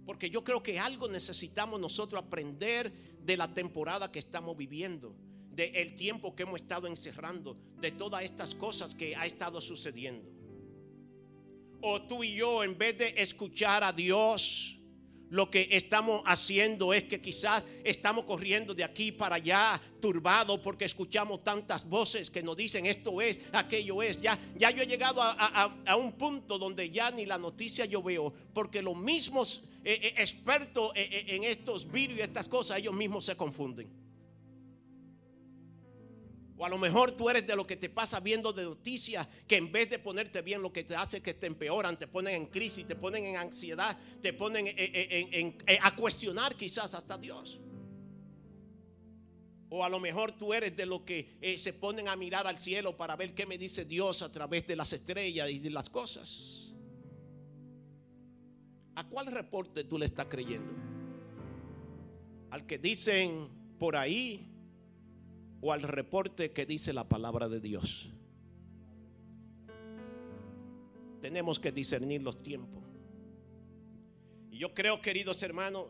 Porque 0.04 0.28
yo 0.28 0.42
creo 0.42 0.62
que 0.62 0.78
algo 0.78 1.08
necesitamos 1.08 1.78
nosotros 1.78 2.20
aprender 2.20 2.92
de 3.24 3.36
la 3.36 3.54
temporada 3.54 4.10
que 4.10 4.18
estamos 4.18 4.56
viviendo, 4.56 5.14
del 5.52 5.76
el 5.76 5.94
tiempo 5.94 6.34
que 6.34 6.42
hemos 6.42 6.60
estado 6.60 6.88
encerrando, 6.88 7.56
de 7.80 7.92
todas 7.92 8.24
estas 8.24 8.54
cosas 8.54 8.94
que 8.94 9.14
ha 9.14 9.26
estado 9.26 9.60
sucediendo. 9.60 10.28
O 11.80 12.02
tú 12.02 12.24
y 12.24 12.34
yo, 12.34 12.64
en 12.64 12.76
vez 12.76 12.98
de 12.98 13.14
escuchar 13.18 13.84
a 13.84 13.92
Dios, 13.92 14.79
lo 15.30 15.50
que 15.50 15.68
estamos 15.70 16.22
haciendo 16.26 16.92
es 16.92 17.04
que 17.04 17.20
quizás 17.20 17.64
estamos 17.84 18.24
corriendo 18.24 18.74
de 18.74 18.84
aquí 18.84 19.12
para 19.12 19.36
allá 19.36 19.80
turbado 20.00 20.60
porque 20.60 20.84
escuchamos 20.84 21.42
tantas 21.42 21.88
voces 21.88 22.30
que 22.30 22.42
nos 22.42 22.56
dicen 22.56 22.84
esto 22.86 23.20
es, 23.20 23.38
aquello 23.52 24.02
es. 24.02 24.20
Ya, 24.20 24.38
ya 24.56 24.70
yo 24.70 24.82
he 24.82 24.86
llegado 24.86 25.22
a, 25.22 25.96
un 25.96 26.12
punto 26.12 26.58
donde 26.58 26.90
ya 26.90 27.10
ni 27.10 27.26
la 27.26 27.38
noticia 27.38 27.84
yo 27.84 28.02
veo 28.02 28.32
porque 28.52 28.82
los 28.82 28.96
mismos 28.96 29.62
eh, 29.84 29.98
eh, 30.02 30.14
expertos 30.18 30.92
eh, 30.94 31.24
en 31.28 31.44
estos 31.44 31.90
virus 31.90 32.18
y 32.18 32.20
estas 32.22 32.48
cosas, 32.48 32.78
ellos 32.78 32.94
mismos 32.94 33.24
se 33.24 33.36
confunden. 33.36 33.99
O 36.60 36.66
a 36.66 36.68
lo 36.68 36.76
mejor 36.76 37.12
tú 37.12 37.30
eres 37.30 37.46
de 37.46 37.56
lo 37.56 37.66
que 37.66 37.78
te 37.78 37.88
pasa 37.88 38.20
viendo 38.20 38.52
de 38.52 38.64
noticias 38.64 39.26
que 39.48 39.56
en 39.56 39.72
vez 39.72 39.88
de 39.88 39.98
ponerte 39.98 40.42
bien 40.42 40.60
lo 40.60 40.70
que 40.70 40.84
te 40.84 40.94
hace 40.94 41.22
que 41.22 41.32
te 41.32 41.46
empeoran, 41.46 41.98
te 41.98 42.06
ponen 42.06 42.34
en 42.34 42.46
crisis, 42.48 42.86
te 42.86 42.96
ponen 42.96 43.24
en 43.24 43.36
ansiedad, 43.36 43.98
te 44.20 44.34
ponen 44.34 44.66
a 45.80 45.96
cuestionar 45.96 46.54
quizás 46.56 46.92
hasta 46.92 47.16
Dios. 47.16 47.58
O 49.70 49.82
a 49.82 49.88
lo 49.88 50.00
mejor 50.00 50.32
tú 50.32 50.52
eres 50.52 50.76
de 50.76 50.84
lo 50.84 51.02
que 51.02 51.38
eh, 51.40 51.56
se 51.56 51.72
ponen 51.72 52.08
a 52.08 52.16
mirar 52.16 52.46
al 52.46 52.58
cielo 52.58 52.94
para 52.94 53.16
ver 53.16 53.32
qué 53.32 53.46
me 53.46 53.56
dice 53.56 53.86
Dios 53.86 54.20
a 54.20 54.30
través 54.30 54.66
de 54.66 54.76
las 54.76 54.92
estrellas 54.92 55.48
y 55.48 55.60
de 55.60 55.70
las 55.70 55.88
cosas. 55.88 56.74
¿A 58.96 59.08
cuál 59.08 59.28
reporte 59.28 59.84
tú 59.84 59.96
le 59.96 60.04
estás 60.04 60.26
creyendo? 60.26 60.74
¿Al 62.50 62.66
que 62.66 62.76
dicen 62.76 63.48
por 63.78 63.96
ahí 63.96 64.49
o 65.60 65.72
al 65.72 65.82
reporte 65.82 66.52
que 66.52 66.66
dice 66.66 66.92
la 66.92 67.08
palabra 67.08 67.48
de 67.48 67.60
Dios. 67.60 68.10
Tenemos 71.20 71.60
que 71.60 71.70
discernir 71.70 72.22
los 72.22 72.42
tiempos. 72.42 72.82
Y 74.50 74.58
yo 74.58 74.72
creo, 74.72 75.00
queridos 75.00 75.42
hermanos, 75.42 75.86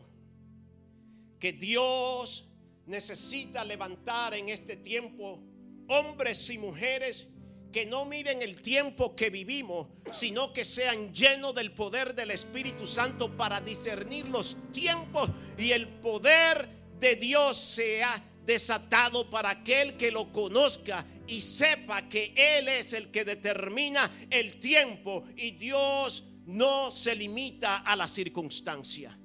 que 1.39 1.53
Dios 1.53 2.47
necesita 2.85 3.63
levantar 3.63 4.33
en 4.33 4.49
este 4.49 4.75
tiempo 4.75 5.41
hombres 5.87 6.49
y 6.49 6.57
mujeres 6.57 7.29
que 7.71 7.85
no 7.85 8.05
miren 8.05 8.41
el 8.41 8.61
tiempo 8.61 9.15
que 9.15 9.29
vivimos, 9.29 9.87
sino 10.11 10.51
que 10.51 10.65
sean 10.65 11.13
llenos 11.13 11.55
del 11.55 11.71
poder 11.71 12.13
del 12.13 12.31
Espíritu 12.31 12.85
Santo 12.85 13.35
para 13.37 13.61
discernir 13.61 14.27
los 14.27 14.57
tiempos 14.73 15.29
y 15.57 15.71
el 15.71 15.87
poder 15.87 16.67
de 16.99 17.15
Dios 17.15 17.57
sea 17.57 18.21
desatado 18.51 19.29
para 19.29 19.49
aquel 19.49 19.95
que 19.95 20.11
lo 20.11 20.29
conozca 20.29 21.05
y 21.25 21.39
sepa 21.39 22.09
que 22.09 22.33
Él 22.35 22.67
es 22.67 22.91
el 22.91 23.09
que 23.09 23.23
determina 23.23 24.11
el 24.29 24.59
tiempo 24.59 25.23
y 25.37 25.51
Dios 25.51 26.25
no 26.47 26.91
se 26.91 27.15
limita 27.15 27.77
a 27.77 27.95
la 27.95 28.09
circunstancia. 28.09 29.17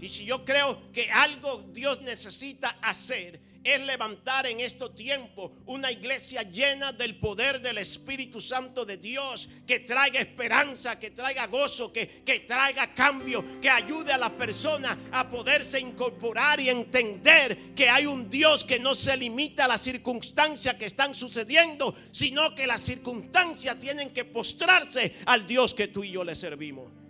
Y 0.00 0.08
si 0.08 0.24
yo 0.24 0.44
creo 0.44 0.92
que 0.92 1.10
algo 1.10 1.64
Dios 1.72 2.02
necesita 2.02 2.78
hacer 2.82 3.40
es 3.64 3.80
levantar 3.86 4.46
en 4.46 4.60
estos 4.60 4.94
tiempos 4.94 5.50
una 5.66 5.90
iglesia 5.90 6.42
llena 6.42 6.92
del 6.92 7.18
poder 7.18 7.60
del 7.60 7.78
Espíritu 7.78 8.40
Santo 8.40 8.84
de 8.84 8.96
Dios, 8.96 9.48
que 9.66 9.80
traiga 9.80 10.20
esperanza, 10.20 10.98
que 10.98 11.10
traiga 11.10 11.46
gozo, 11.46 11.92
que, 11.92 12.22
que 12.24 12.40
traiga 12.40 12.92
cambio, 12.94 13.60
que 13.60 13.70
ayude 13.70 14.12
a 14.12 14.18
la 14.18 14.30
persona 14.30 14.98
a 15.12 15.28
poderse 15.30 15.80
incorporar 15.80 16.60
y 16.60 16.68
entender 16.68 17.74
que 17.74 17.88
hay 17.88 18.06
un 18.06 18.28
Dios 18.28 18.64
que 18.64 18.78
no 18.78 18.94
se 18.94 19.16
limita 19.16 19.64
a 19.64 19.68
las 19.68 19.82
circunstancias 19.82 20.74
que 20.74 20.86
están 20.86 21.14
sucediendo, 21.14 21.94
sino 22.10 22.54
que 22.54 22.66
las 22.66 22.80
circunstancias 22.80 23.78
tienen 23.78 24.10
que 24.10 24.24
postrarse 24.24 25.14
al 25.26 25.46
Dios 25.46 25.74
que 25.74 25.88
tú 25.88 26.04
y 26.04 26.12
yo 26.12 26.24
le 26.24 26.34
servimos. 26.34 27.01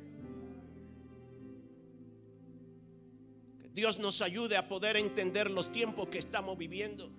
Dios 3.73 3.99
nos 3.99 4.21
ayude 4.21 4.57
a 4.57 4.69
poder 4.69 4.97
entender 4.97 5.51
los 5.51 5.73
tiempos 5.73 6.09
que 6.09 6.19
estamos 6.19 6.59
viviendo. 6.59 7.11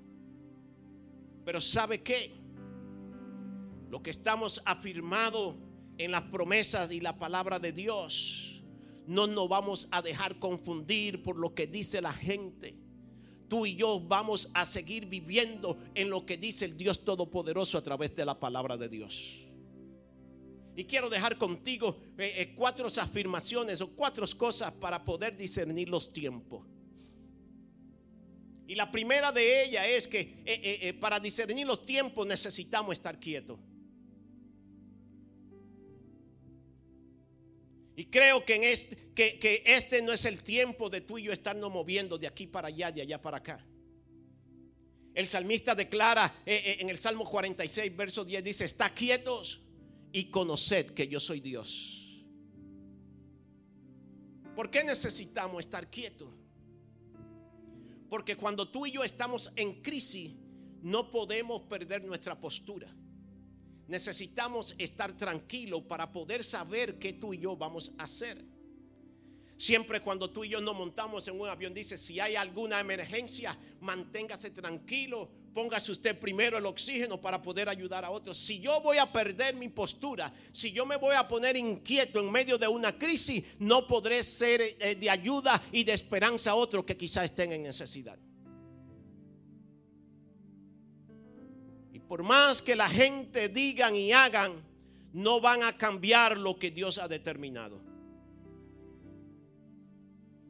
Pero 1.46 1.62
¿sabe 1.62 2.02
qué? 2.02 2.32
Lo 3.90 4.02
que 4.02 4.12
estamos 4.12 4.62
afirmado 4.66 5.58
en 5.98 6.12
las 6.12 6.24
promesas 6.24 6.92
y 6.92 7.00
la 7.00 7.18
palabra 7.18 7.60
de 7.60 7.72
Dios, 7.72 8.64
no 9.08 9.28
nos 9.28 9.50
vamos 9.50 9.88
a 9.92 10.02
dejar 10.02 10.40
confundir 10.40 11.24
por 11.24 11.38
lo 11.38 11.54
que 11.54 11.68
dice 11.68 12.02
la 12.02 12.14
gente. 12.14 12.76
Tú 13.48 13.66
y 13.66 13.76
yo 13.76 14.00
vamos 14.00 14.50
a 14.54 14.66
seguir 14.66 15.08
viviendo 15.08 15.78
en 15.94 16.10
lo 16.10 16.26
que 16.26 16.38
dice 16.38 16.66
el 16.66 16.78
Dios 16.78 17.04
Todopoderoso 17.04 17.78
a 17.78 17.82
través 17.82 18.16
de 18.16 18.26
la 18.26 18.40
palabra 18.40 18.78
de 18.78 18.90
Dios. 18.90 19.46
Y 20.76 20.86
quiero 20.86 21.10
dejar 21.10 21.38
contigo 21.38 22.00
eh, 22.18 22.34
eh, 22.38 22.54
cuatro 22.56 22.88
afirmaciones 22.88 23.80
o 23.82 23.92
cuatro 23.92 24.26
cosas 24.36 24.74
para 24.74 25.04
poder 25.04 25.36
discernir 25.36 25.88
los 25.88 26.12
tiempos. 26.12 26.66
Y 28.66 28.76
la 28.76 28.90
primera 28.90 29.32
de 29.32 29.66
ellas 29.66 29.86
es 29.88 30.08
que 30.08 30.42
eh, 30.46 30.94
para 31.00 31.20
discernir 31.20 31.68
los 31.68 31.86
tiempos 31.86 32.26
necesitamos 32.26 32.94
estar 32.94 33.20
quietos. 33.20 33.60
Y 37.96 38.06
creo 38.06 38.44
que, 38.44 38.72
este, 38.72 38.96
que 39.14 39.64
este 39.68 40.02
no 40.02 40.12
es 40.12 40.26
el 40.26 40.42
tiempo 40.42 40.90
de 40.90 41.02
tú 41.02 41.20
y 41.20 41.24
yo 41.24 41.32
estarnos 41.32 41.72
moviendo 41.72 42.18
de 42.18 42.26
aquí 42.26 42.48
para 42.48 42.70
allá, 42.70 42.92
de 42.92 43.04
allá 43.04 43.22
para 43.22 43.38
acá. 43.38 43.64
El 45.14 45.28
salmista 45.28 45.76
declara 45.76 46.34
en 46.44 46.90
el 46.90 46.98
Salmo 46.98 47.30
46, 47.30 47.96
verso 47.96 48.26
10, 48.26 48.44
dice, 48.44 48.66
está 48.66 48.92
quietos 48.92 49.64
y 50.14 50.26
conoced 50.26 50.92
que 50.92 51.08
yo 51.08 51.20
soy 51.20 51.42
Dios. 51.42 52.24
¿Por 54.56 54.70
qué 54.70 54.84
necesitamos 54.84 55.66
estar 55.66 55.90
quietos? 55.90 56.30
Porque 58.10 58.38
cuando 58.38 58.70
tú 58.70 58.86
y 58.86 58.92
yo 58.92 59.04
estamos 59.04 59.52
en 59.56 59.82
crisis, 59.82 60.32
no 60.84 61.10
podemos 61.10 61.64
perder 61.64 62.06
nuestra 62.06 62.40
postura. 62.40 62.88
Necesitamos 63.88 64.76
estar 64.78 65.18
tranquilos 65.18 65.82
para 65.84 66.12
poder 66.12 66.44
saber 66.44 67.00
qué 67.00 67.14
tú 67.14 67.34
y 67.34 67.40
yo 67.40 67.58
vamos 67.58 67.92
a 67.98 68.04
hacer. 68.04 68.46
Siempre 69.58 70.02
cuando 70.02 70.30
tú 70.30 70.44
y 70.44 70.50
yo 70.50 70.62
nos 70.62 70.78
montamos 70.78 71.28
en 71.28 71.40
un 71.40 71.48
avión, 71.48 71.74
dice, 71.74 71.98
si 71.98 72.20
hay 72.20 72.36
alguna 72.36 72.80
emergencia, 72.80 73.58
manténgase 73.80 74.52
tranquilo, 74.52 75.32
póngase 75.54 75.92
usted 75.92 76.20
primero 76.20 76.58
el 76.58 76.66
oxígeno 76.66 77.22
para 77.22 77.42
poder 77.42 77.70
ayudar 77.70 78.04
a 78.04 78.10
otros. 78.10 78.38
Si 78.38 78.60
yo 78.60 78.82
voy 78.82 78.98
a 78.98 79.12
perder 79.12 79.56
mi 79.56 79.70
postura, 79.70 80.34
si 80.52 80.72
yo 80.72 80.86
me 80.86 80.96
voy 80.98 81.16
a 81.16 81.28
poner 81.28 81.56
inquieto 81.56 82.20
en 82.20 82.32
medio 82.32 82.58
de 82.58 82.68
una 82.68 82.98
crisis, 82.98 83.44
no 83.60 83.88
podré 83.88 84.24
ser 84.24 84.62
eh, 84.62 84.96
de 84.96 85.10
ayuda 85.10 85.62
y 85.72 85.84
de 85.84 85.94
esperanza 85.94 86.52
a 86.52 86.56
otros 86.56 86.84
que 86.86 86.98
quizás 86.98 87.26
estén 87.26 87.52
en 87.52 87.64
necesidad. 87.64 88.18
Y 91.94 92.00
por 92.00 92.24
más 92.24 92.62
que 92.62 92.76
la 92.76 92.90
gente 92.90 93.50
digan 93.50 93.96
y 93.96 94.12
hagan, 94.12 94.54
no 95.14 95.40
van 95.40 95.62
a 95.62 95.78
cambiar 95.78 96.38
lo 96.38 96.58
que 96.58 96.72
Dios 96.72 96.98
ha 96.98 97.08
determinado. 97.08 97.80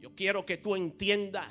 Yo 0.00 0.14
quiero 0.14 0.46
que 0.46 0.56
tú 0.56 0.74
entiendas 0.74 1.46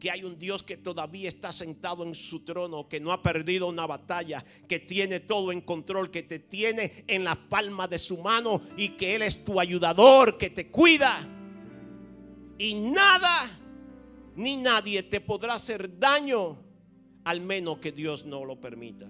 que 0.00 0.10
hay 0.10 0.24
un 0.24 0.38
Dios 0.38 0.62
que 0.62 0.78
todavía 0.78 1.28
está 1.28 1.52
sentado 1.52 2.04
en 2.04 2.14
su 2.14 2.40
trono, 2.40 2.88
que 2.88 2.98
no 2.98 3.12
ha 3.12 3.22
perdido 3.22 3.68
una 3.68 3.86
batalla, 3.86 4.42
que 4.66 4.80
tiene 4.80 5.20
todo 5.20 5.52
en 5.52 5.60
control, 5.60 6.10
que 6.10 6.22
te 6.22 6.38
tiene 6.38 7.04
en 7.06 7.22
la 7.22 7.36
palma 7.36 7.86
de 7.86 7.98
su 7.98 8.16
mano 8.16 8.62
y 8.78 8.90
que 8.90 9.14
Él 9.14 9.22
es 9.22 9.44
tu 9.44 9.60
ayudador, 9.60 10.38
que 10.38 10.48
te 10.48 10.68
cuida. 10.70 11.20
Y 12.58 12.74
nada 12.74 13.50
ni 14.36 14.56
nadie 14.56 15.02
te 15.02 15.20
podrá 15.20 15.54
hacer 15.54 15.98
daño, 15.98 16.56
al 17.24 17.42
menos 17.42 17.78
que 17.78 17.92
Dios 17.92 18.24
no 18.24 18.46
lo 18.46 18.58
permita. 18.58 19.06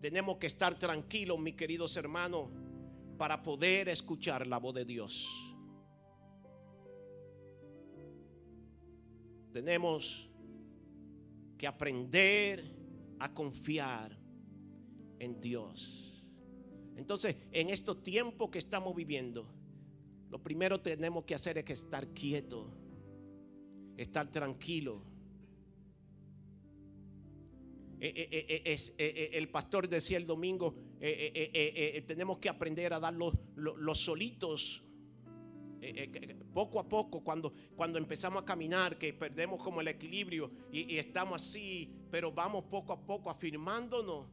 Tenemos 0.00 0.38
que 0.38 0.46
estar 0.46 0.78
tranquilos, 0.78 1.38
mis 1.38 1.54
queridos 1.54 1.94
hermanos, 1.96 2.48
para 3.18 3.42
poder 3.42 3.90
escuchar 3.90 4.46
la 4.46 4.56
voz 4.56 4.74
de 4.74 4.86
Dios. 4.86 5.51
Tenemos 9.52 10.28
que 11.58 11.66
aprender 11.66 12.64
a 13.20 13.32
confiar 13.32 14.18
en 15.18 15.40
Dios. 15.40 16.24
Entonces, 16.96 17.36
en 17.52 17.70
estos 17.70 18.02
tiempos 18.02 18.50
que 18.50 18.58
estamos 18.58 18.94
viviendo, 18.94 19.46
lo 20.30 20.42
primero 20.42 20.82
que 20.82 20.96
tenemos 20.96 21.24
que 21.24 21.34
hacer 21.34 21.58
es 21.58 21.64
que 21.64 21.74
estar 21.74 22.08
quieto, 22.08 22.74
estar 23.96 24.30
tranquilo. 24.30 25.04
Eh, 28.00 28.28
eh, 28.32 28.92
eh, 28.98 29.30
el 29.34 29.48
pastor 29.50 29.88
decía 29.88 30.16
el 30.16 30.26
domingo, 30.26 30.74
tenemos 32.06 32.38
que 32.38 32.48
aprender 32.48 32.92
a 32.92 32.98
dar 32.98 33.14
los, 33.14 33.34
los 33.56 34.00
solitos 34.00 34.84
eh, 35.84 36.10
eh, 36.14 36.36
poco 36.54 36.78
a 36.78 36.88
poco, 36.88 37.24
cuando, 37.24 37.52
cuando 37.74 37.98
empezamos 37.98 38.42
a 38.42 38.44
caminar, 38.44 38.96
que 38.98 39.12
perdemos 39.12 39.60
como 39.60 39.80
el 39.80 39.88
equilibrio 39.88 40.48
y, 40.70 40.96
estamos 40.96 41.42
así, 41.42 41.92
pero 42.08 42.30
vamos 42.30 42.66
poco 42.70 42.92
a 42.92 43.04
poco 43.04 43.28
afirmándonos 43.28 44.28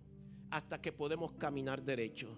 hasta 0.52 0.80
que 0.80 0.92
podemos 0.92 1.32
caminar 1.34 1.82
derecho. 1.82 2.38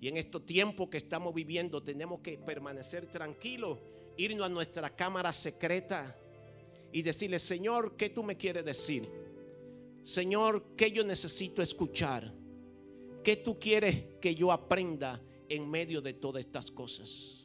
Y 0.00 0.08
en 0.08 0.16
estos 0.16 0.44
tiempos 0.44 0.88
que 0.88 0.98
estamos 0.98 1.32
viviendo 1.32 1.84
tenemos 1.84 2.18
que 2.18 2.36
permanecer 2.36 3.06
tranquilos, 3.06 3.78
irnos 4.16 4.46
a 4.46 4.50
nuestra 4.50 4.90
cámara 4.90 5.32
secreta 5.32 6.18
y 6.92 7.02
decirle, 7.02 7.38
Señor, 7.38 7.96
¿qué 7.96 8.10
tú 8.10 8.24
me 8.24 8.36
quieres 8.36 8.64
decir? 8.64 9.08
Señor, 10.02 10.74
¿qué 10.76 10.90
yo 10.90 11.04
necesito 11.04 11.62
escuchar? 11.62 12.34
¿Qué 13.22 13.36
tú 13.36 13.56
quieres 13.56 14.18
que 14.20 14.34
yo 14.34 14.50
aprenda 14.50 15.22
en 15.48 15.70
medio 15.70 16.02
de 16.02 16.12
todas 16.12 16.44
estas 16.44 16.72
cosas? 16.72 17.43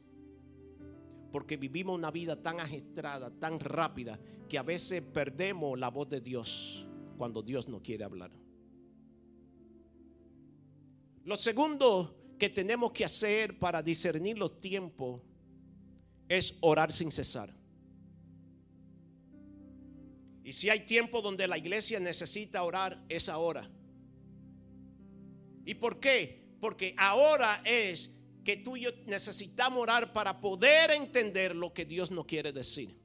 Porque 1.32 1.58
vivimos 1.58 1.98
una 1.98 2.12
vida 2.12 2.42
tan 2.42 2.60
agistrada, 2.60 3.30
tan 3.30 3.60
rápida, 3.60 4.20
que 4.48 4.58
a 4.58 4.64
veces 4.64 5.02
perdemos 5.02 5.78
la 5.78 5.90
voz 5.90 6.10
de 6.10 6.22
Dios 6.22 6.88
cuando 7.18 7.42
Dios 7.42 7.68
no 7.68 7.82
quiere 7.82 8.04
hablar. 8.04 8.32
Lo 11.26 11.38
segundo 11.38 12.36
que 12.40 12.50
tenemos 12.50 12.92
que 12.92 13.06
hacer 13.06 13.60
para 13.60 13.84
discernir 13.84 14.38
los 14.38 14.60
tiempos 14.60 15.22
es 16.28 16.58
orar 16.62 16.92
sin 16.92 17.12
cesar. 17.12 17.54
Y 20.44 20.54
si 20.54 20.70
hay 20.70 20.80
tiempo 20.80 21.22
donde 21.22 21.48
la 21.48 21.58
iglesia 21.58 22.00
necesita 22.00 22.64
orar, 22.64 23.04
es 23.10 23.30
ahora. 23.30 23.70
¿Y 25.66 25.76
por 25.76 26.00
qué? 26.00 26.56
Porque 26.60 26.96
ahora 26.98 27.62
es 27.66 28.19
que 28.50 28.58
tú 28.58 28.76
y 28.76 28.82
yo 28.82 28.90
necesitamos 29.06 29.80
orar 29.80 30.12
para 30.12 30.42
poder 30.42 30.90
entender 30.90 31.56
lo 31.56 31.72
que 31.72 31.86
Dios 31.86 32.10
nos 32.10 32.26
quiere 32.26 32.52
decir. 32.52 33.00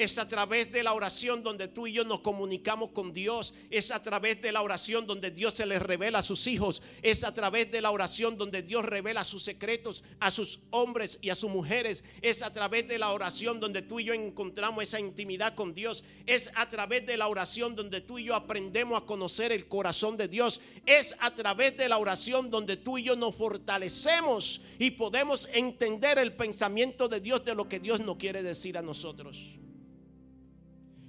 Es 0.00 0.16
a 0.16 0.26
través 0.26 0.72
de 0.72 0.82
la 0.82 0.94
oración 0.94 1.42
donde 1.42 1.68
tú 1.68 1.86
y 1.86 1.92
yo 1.92 2.04
nos 2.04 2.20
comunicamos 2.20 2.92
con 2.92 3.12
Dios. 3.12 3.52
Es 3.68 3.90
a 3.90 4.02
través 4.02 4.40
de 4.40 4.50
la 4.50 4.62
oración 4.62 5.06
donde 5.06 5.30
Dios 5.30 5.52
se 5.52 5.66
les 5.66 5.82
revela 5.82 6.20
a 6.20 6.22
sus 6.22 6.46
hijos. 6.46 6.80
Es 7.02 7.22
a 7.22 7.34
través 7.34 7.70
de 7.70 7.82
la 7.82 7.90
oración 7.90 8.38
donde 8.38 8.62
Dios 8.62 8.82
revela 8.86 9.24
sus 9.24 9.42
secretos 9.42 10.02
a 10.18 10.30
sus 10.30 10.60
hombres 10.70 11.18
y 11.20 11.28
a 11.28 11.34
sus 11.34 11.50
mujeres. 11.50 12.02
Es 12.22 12.40
a 12.40 12.50
través 12.50 12.88
de 12.88 12.98
la 12.98 13.10
oración 13.10 13.60
donde 13.60 13.82
tú 13.82 14.00
y 14.00 14.04
yo 14.04 14.14
encontramos 14.14 14.84
esa 14.84 14.98
intimidad 14.98 15.54
con 15.54 15.74
Dios. 15.74 16.02
Es 16.24 16.50
a 16.54 16.70
través 16.70 17.04
de 17.04 17.18
la 17.18 17.28
oración 17.28 17.76
donde 17.76 18.00
tú 18.00 18.18
y 18.18 18.24
yo 18.24 18.34
aprendemos 18.34 19.02
a 19.02 19.04
conocer 19.04 19.52
el 19.52 19.68
corazón 19.68 20.16
de 20.16 20.28
Dios. 20.28 20.62
Es 20.86 21.14
a 21.18 21.34
través 21.34 21.76
de 21.76 21.90
la 21.90 21.98
oración 21.98 22.48
donde 22.48 22.78
tú 22.78 22.96
y 22.96 23.02
yo 23.02 23.16
nos 23.16 23.36
fortalecemos 23.36 24.62
y 24.78 24.92
podemos 24.92 25.46
entender 25.52 26.18
el 26.18 26.32
pensamiento 26.32 27.06
de 27.06 27.20
Dios 27.20 27.44
de 27.44 27.54
lo 27.54 27.68
que 27.68 27.80
Dios 27.80 28.00
nos 28.00 28.16
quiere 28.16 28.42
decir 28.42 28.78
a 28.78 28.82
nosotros. 28.82 29.60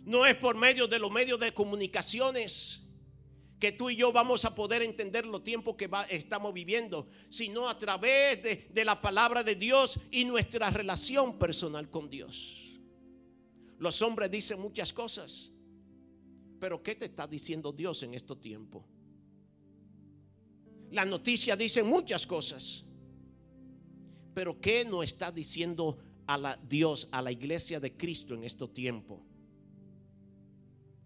No 0.04 0.26
es 0.26 0.36
por 0.36 0.56
medio 0.56 0.88
de 0.88 1.00
los 1.00 1.12
medios 1.12 1.40
de 1.40 1.54
comunicaciones 1.54 2.82
que 3.62 3.72
tú 3.72 3.92
y 3.92 3.96
yo 3.96 4.12
vamos 4.12 4.44
a 4.44 4.56
poder 4.56 4.82
entender 4.82 5.24
los 5.28 5.44
tiempos 5.44 5.76
que 5.76 5.88
estamos 6.10 6.52
viviendo, 6.52 7.08
sino 7.30 7.70
a 7.70 7.78
través 7.78 8.42
de, 8.42 8.84
la 8.84 9.00
palabra 9.00 9.44
de 9.44 9.56
Dios 9.56 10.00
y 10.10 10.26
nuestra 10.26 10.72
relación 10.72 11.38
personal 11.38 11.88
con 11.88 12.10
Dios. 12.10 12.80
Los 13.78 14.02
hombres 14.02 14.32
dicen 14.32 14.60
muchas 14.60 14.92
cosas, 14.92 15.52
pero 16.60 16.82
¿qué 16.82 16.96
te 16.96 17.06
está 17.06 17.28
diciendo 17.28 17.72
Dios 17.72 18.02
en 18.02 18.16
estos 18.16 18.42
tiempos? 18.42 18.84
La 20.90 21.06
noticia 21.06 21.56
dice 21.56 21.84
muchas 21.84 22.26
cosas, 22.26 22.84
pero 24.34 24.60
¿qué 24.60 24.86
nos 24.86 25.04
está 25.04 25.32
diciendo 25.32 26.00
a 26.26 26.36
la 26.36 26.60
Dios, 26.68 27.10
a 27.12 27.22
la 27.22 27.32
iglesia 27.32 27.80
de 27.80 27.96
Cristo 27.96 28.34
en 28.34 28.44
estos 28.44 28.74
tiempos? 28.74 29.20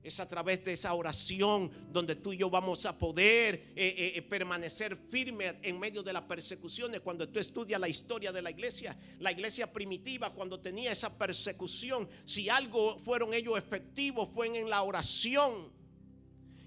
Es 0.06 0.20
a 0.20 0.28
través 0.28 0.63
de 0.63 0.74
esa 0.74 0.94
oración 0.94 1.72
donde 1.91 2.15
tú 2.15 2.32
y 2.32 2.38
yo 2.38 2.48
vamos 2.48 2.86
a 2.86 2.96
poder 2.96 3.56
eh, 3.56 3.96
eh, 3.98 4.13
eh, 4.15 4.22
permanecer 4.22 4.96
firmes 4.96 5.56
en 5.63 5.80
medio 5.80 6.04
de 6.04 6.13
las 6.13 6.22
persecuciones. 6.22 7.02
Cuando 7.02 7.28
tú 7.28 7.39
estudias 7.39 7.82
la 7.82 7.89
historia 7.89 8.32
de 8.32 8.44
la 8.44 8.52
iglesia, 8.52 8.96
la 9.18 9.32
iglesia 9.32 9.74
primitiva, 9.74 10.32
cuando 10.32 10.60
tenía 10.60 10.91
esa 10.91 11.18
persecución, 11.18 12.08
si 12.24 12.50
algo 12.50 13.00
fueron 13.00 13.34
ellos 13.34 13.58
efectivos, 13.58 14.30
fue 14.32 14.56
en 14.56 14.70
la 14.70 14.84
oración. 14.84 15.74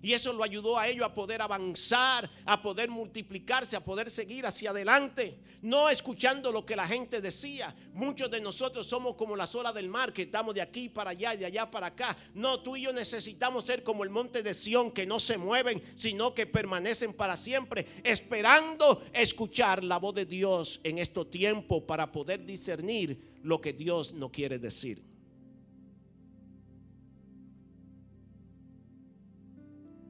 Y 0.01 0.13
eso 0.13 0.33
lo 0.33 0.45
ayudó 0.45 0.79
a 0.79 0.87
ellos 0.87 1.05
a 1.05 1.15
poder 1.15 1.43
avanzar, 1.43 2.29
a 2.45 2.63
poder 2.63 2.89
multiplicarse, 2.89 3.77
a 3.77 3.85
poder 3.85 4.11
seguir 4.11 4.47
hacia 4.47 4.71
adelante. 4.71 5.41
No 5.61 5.91
escuchando 5.91 6.53
lo 6.53 6.65
que 6.65 6.77
la 6.77 6.87
gente 6.87 7.21
decía. 7.21 7.75
Muchos 7.93 8.31
de 8.31 8.41
nosotros 8.41 8.87
somos 8.87 9.17
como 9.17 9.35
las 9.35 9.55
olas 9.57 9.75
del 9.75 9.89
mar, 9.89 10.13
que 10.13 10.23
estamos 10.23 10.55
de 10.55 10.63
aquí 10.63 10.89
para 10.89 11.11
allá 11.11 11.35
y 11.35 11.39
de 11.39 11.47
allá 11.47 11.69
para 11.69 11.89
acá. 11.89 12.17
No, 12.35 12.61
tú 12.61 12.77
y 12.77 12.83
yo 12.83 12.93
necesitamos 12.93 13.65
ser 13.65 13.83
como 13.83 14.05
el 14.05 14.11
monte 14.11 14.45
de 14.45 14.55
Sión, 14.55 14.93
que 14.93 15.05
no 15.05 15.19
se 15.19 15.37
mueven, 15.37 15.83
sino 15.97 16.33
que 16.33 16.47
permanecen 16.47 17.13
para 17.13 17.35
siempre, 17.35 17.87
esperando 18.05 19.03
escuchar 19.13 19.83
la 19.83 19.99
voz 19.99 20.15
de 20.15 20.27
Dios 20.27 20.81
en 20.85 20.99
estos 20.99 21.29
tiempos 21.29 21.83
para 21.83 22.13
poder 22.13 22.45
discernir 22.45 23.39
lo 23.43 23.61
que 23.61 23.73
Dios 23.73 24.15
no 24.15 24.31
quiere 24.31 24.61
decir. 24.61 25.08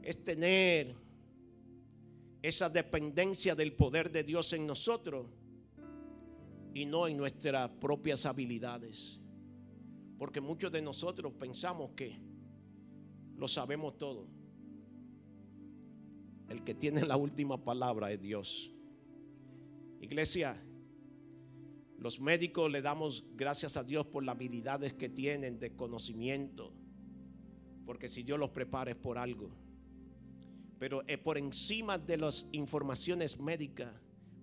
Es 0.08 0.24
tener 0.24 0.96
esa 2.40 2.70
dependencia 2.70 3.54
del 3.54 3.74
poder 3.74 4.10
de 4.10 4.24
Dios 4.24 4.54
en 4.54 4.66
nosotros 4.66 5.26
y 6.72 6.86
no 6.86 7.06
en 7.06 7.18
nuestras 7.18 7.68
propias 7.72 8.24
habilidades. 8.24 9.20
Porque 10.16 10.40
muchos 10.40 10.72
de 10.72 10.80
nosotros 10.80 11.34
pensamos 11.34 11.90
que 11.90 12.18
lo 13.36 13.46
sabemos 13.48 13.98
todo. 13.98 14.26
El 16.48 16.64
que 16.64 16.74
tiene 16.74 17.04
la 17.04 17.18
última 17.18 17.62
palabra 17.62 18.10
es 18.10 18.22
Dios. 18.22 18.72
Iglesia, 20.00 20.58
los 21.98 22.18
médicos 22.18 22.70
le 22.70 22.80
damos 22.80 23.26
gracias 23.36 23.76
a 23.76 23.84
Dios 23.84 24.06
por 24.06 24.24
las 24.24 24.36
habilidades 24.36 24.94
que 24.94 25.10
tienen 25.10 25.58
de 25.58 25.76
conocimiento. 25.76 26.72
Porque 27.84 28.08
si 28.08 28.22
Dios 28.22 28.38
los 28.38 28.48
prepara 28.48 28.92
es 28.92 28.96
por 28.96 29.18
algo. 29.18 29.67
Pero 30.78 31.02
es 31.06 31.18
por 31.18 31.38
encima 31.38 31.98
de 31.98 32.16
las 32.16 32.48
informaciones 32.52 33.38
médicas, 33.38 33.92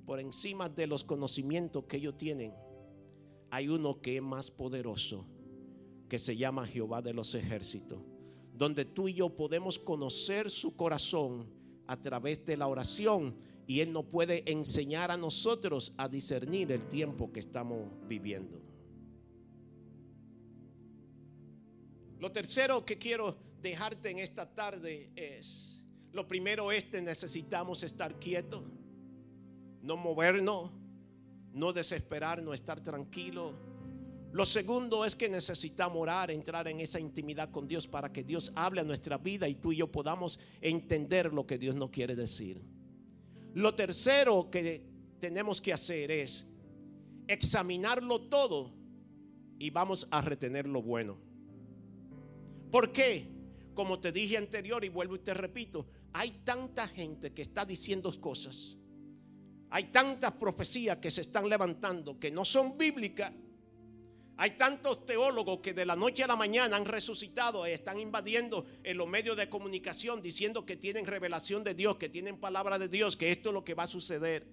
por 0.05 0.19
encima 0.19 0.69
de 0.69 0.87
los 0.87 1.03
conocimientos 1.03 1.85
que 1.85 1.97
ellos 1.97 2.17
tienen, 2.17 2.53
hay 3.49 3.69
uno 3.69 4.01
que 4.01 4.17
es 4.17 4.21
más 4.21 4.51
poderoso, 4.51 5.25
que 6.09 6.19
se 6.19 6.35
llama 6.35 6.67
Jehová 6.67 7.01
de 7.01 7.13
los 7.13 7.33
ejércitos. 7.35 7.99
Donde 8.53 8.85
tú 8.85 9.07
y 9.07 9.13
yo 9.13 9.35
podemos 9.35 9.79
conocer 9.79 10.49
su 10.49 10.75
corazón 10.75 11.49
a 11.87 11.99
través 11.99 12.45
de 12.45 12.57
la 12.57 12.67
oración 12.67 13.35
y 13.67 13.79
Él 13.79 13.91
nos 13.91 14.05
puede 14.05 14.49
enseñar 14.51 15.11
a 15.11 15.17
nosotros 15.17 15.93
a 15.97 16.07
discernir 16.07 16.71
el 16.71 16.85
tiempo 16.85 17.31
que 17.31 17.39
estamos 17.39 17.87
viviendo. 18.07 18.61
Lo 22.19 22.31
tercero 22.31 22.85
que 22.85 22.97
quiero 22.97 23.37
dejarte 23.61 24.09
en 24.09 24.19
esta 24.19 24.53
tarde 24.53 25.09
es, 25.15 25.74
lo 26.15 26.25
primero 26.29 26.71
es 26.71 26.85
que 26.85 27.01
necesitamos 27.01 27.83
estar 27.83 28.17
quietos, 28.21 28.63
no 29.81 29.97
movernos, 29.97 30.71
no 31.51 31.73
desesperarnos, 31.73 32.55
estar 32.55 32.79
tranquilo. 32.81 33.53
Lo 34.31 34.45
segundo 34.45 35.03
es 35.03 35.13
que 35.13 35.27
necesitamos 35.27 36.01
orar, 36.01 36.31
entrar 36.31 36.69
en 36.69 36.79
esa 36.79 37.01
intimidad 37.01 37.51
con 37.51 37.67
Dios 37.67 37.85
para 37.85 38.13
que 38.13 38.23
Dios 38.23 38.53
hable 38.55 38.79
a 38.79 38.85
nuestra 38.85 39.17
vida 39.17 39.49
y 39.49 39.55
tú 39.55 39.73
y 39.73 39.77
yo 39.77 39.91
podamos 39.91 40.39
entender 40.61 41.33
lo 41.33 41.45
que 41.45 41.57
Dios 41.57 41.75
nos 41.75 41.89
quiere 41.89 42.15
decir. 42.15 42.61
Lo 43.53 43.75
tercero 43.75 44.49
que 44.49 44.85
tenemos 45.19 45.61
que 45.61 45.73
hacer 45.73 46.11
es 46.11 46.47
examinarlo 47.27 48.21
todo 48.21 48.71
y 49.59 49.69
vamos 49.69 50.07
a 50.11 50.21
retener 50.21 50.65
lo 50.65 50.81
bueno. 50.81 51.17
¿Por 52.71 52.93
qué? 52.93 53.27
Como 53.73 53.99
te 53.99 54.13
dije 54.13 54.37
anterior 54.37 54.85
y 54.85 54.89
vuelvo 54.89 55.17
y 55.17 55.19
te 55.19 55.33
repito, 55.33 55.85
hay 56.17 56.31
tanta 56.45 56.87
gente 56.87 57.33
que 57.33 57.41
está 57.41 57.65
diciendo 57.65 58.09
cosas. 58.21 58.77
Hay 59.69 59.85
tantas 59.91 60.31
profecías 60.31 60.95
que 60.97 61.11
se 61.11 61.19
están 61.19 61.49
levantando 61.49 62.17
que 62.17 62.31
no 62.31 62.45
son 62.45 62.77
bíblicas. 62.77 63.33
Hay 64.37 64.51
tantos 64.51 65.05
teólogos 65.05 65.59
que 65.59 65.73
de 65.73 65.85
la 65.85 65.97
noche 65.97 66.23
a 66.23 66.27
la 66.27 66.37
mañana 66.37 66.77
han 66.77 66.85
resucitado, 66.85 67.65
están 67.65 67.99
invadiendo 67.99 68.65
en 68.83 68.95
los 68.95 69.09
medios 69.09 69.35
de 69.35 69.49
comunicación 69.49 70.21
diciendo 70.21 70.65
que 70.65 70.77
tienen 70.77 71.05
revelación 71.05 71.65
de 71.65 71.73
Dios, 71.73 71.97
que 71.97 72.07
tienen 72.07 72.39
palabra 72.39 72.79
de 72.79 72.87
Dios, 72.87 73.17
que 73.17 73.33
esto 73.33 73.49
es 73.49 73.53
lo 73.53 73.65
que 73.65 73.73
va 73.73 73.83
a 73.83 73.87
suceder. 73.87 74.47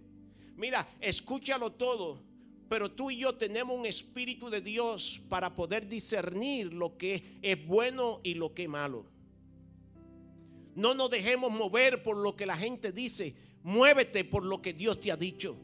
Mira, 0.57 0.89
escúchalo 1.01 1.71
todo, 1.71 2.25
pero 2.69 2.91
tú 2.91 3.13
y 3.13 3.19
yo 3.19 3.37
tenemos 3.37 3.79
un 3.79 3.87
espíritu 3.87 4.51
de 4.51 4.63
Dios 4.63 5.23
para 5.29 5.55
poder 5.55 5.87
discernir 5.87 6.73
lo 6.73 6.97
que 6.97 7.39
es 7.41 7.65
bueno 7.69 8.21
y 8.25 8.35
lo 8.35 8.53
que 8.53 8.65
es 8.65 8.69
malo. 8.69 9.13
No 10.75 10.95
nos 10.95 11.11
dejemos 11.11 11.53
mover 11.53 12.03
por 12.03 12.17
lo 12.17 12.35
que 12.35 12.47
la 12.47 12.57
gente 12.57 12.93
dice, 12.93 13.35
muévete 13.63 14.25
por 14.25 14.45
lo 14.45 14.63
que 14.63 14.73
Dios 14.73 15.01
te 15.01 15.13
ha 15.13 15.17
dicho. 15.17 15.57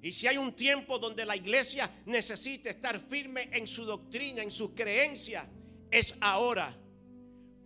Y 0.00 0.12
si 0.12 0.26
hay 0.26 0.36
un 0.36 0.52
tiempo 0.52 0.98
donde 0.98 1.26
la 1.26 1.36
iglesia 1.36 1.90
necesita 2.06 2.70
estar 2.70 3.00
firme 3.00 3.48
en 3.52 3.66
su 3.66 3.84
doctrina, 3.84 4.42
en 4.42 4.50
su 4.50 4.74
creencia, 4.74 5.48
es 5.90 6.16
ahora. 6.20 6.76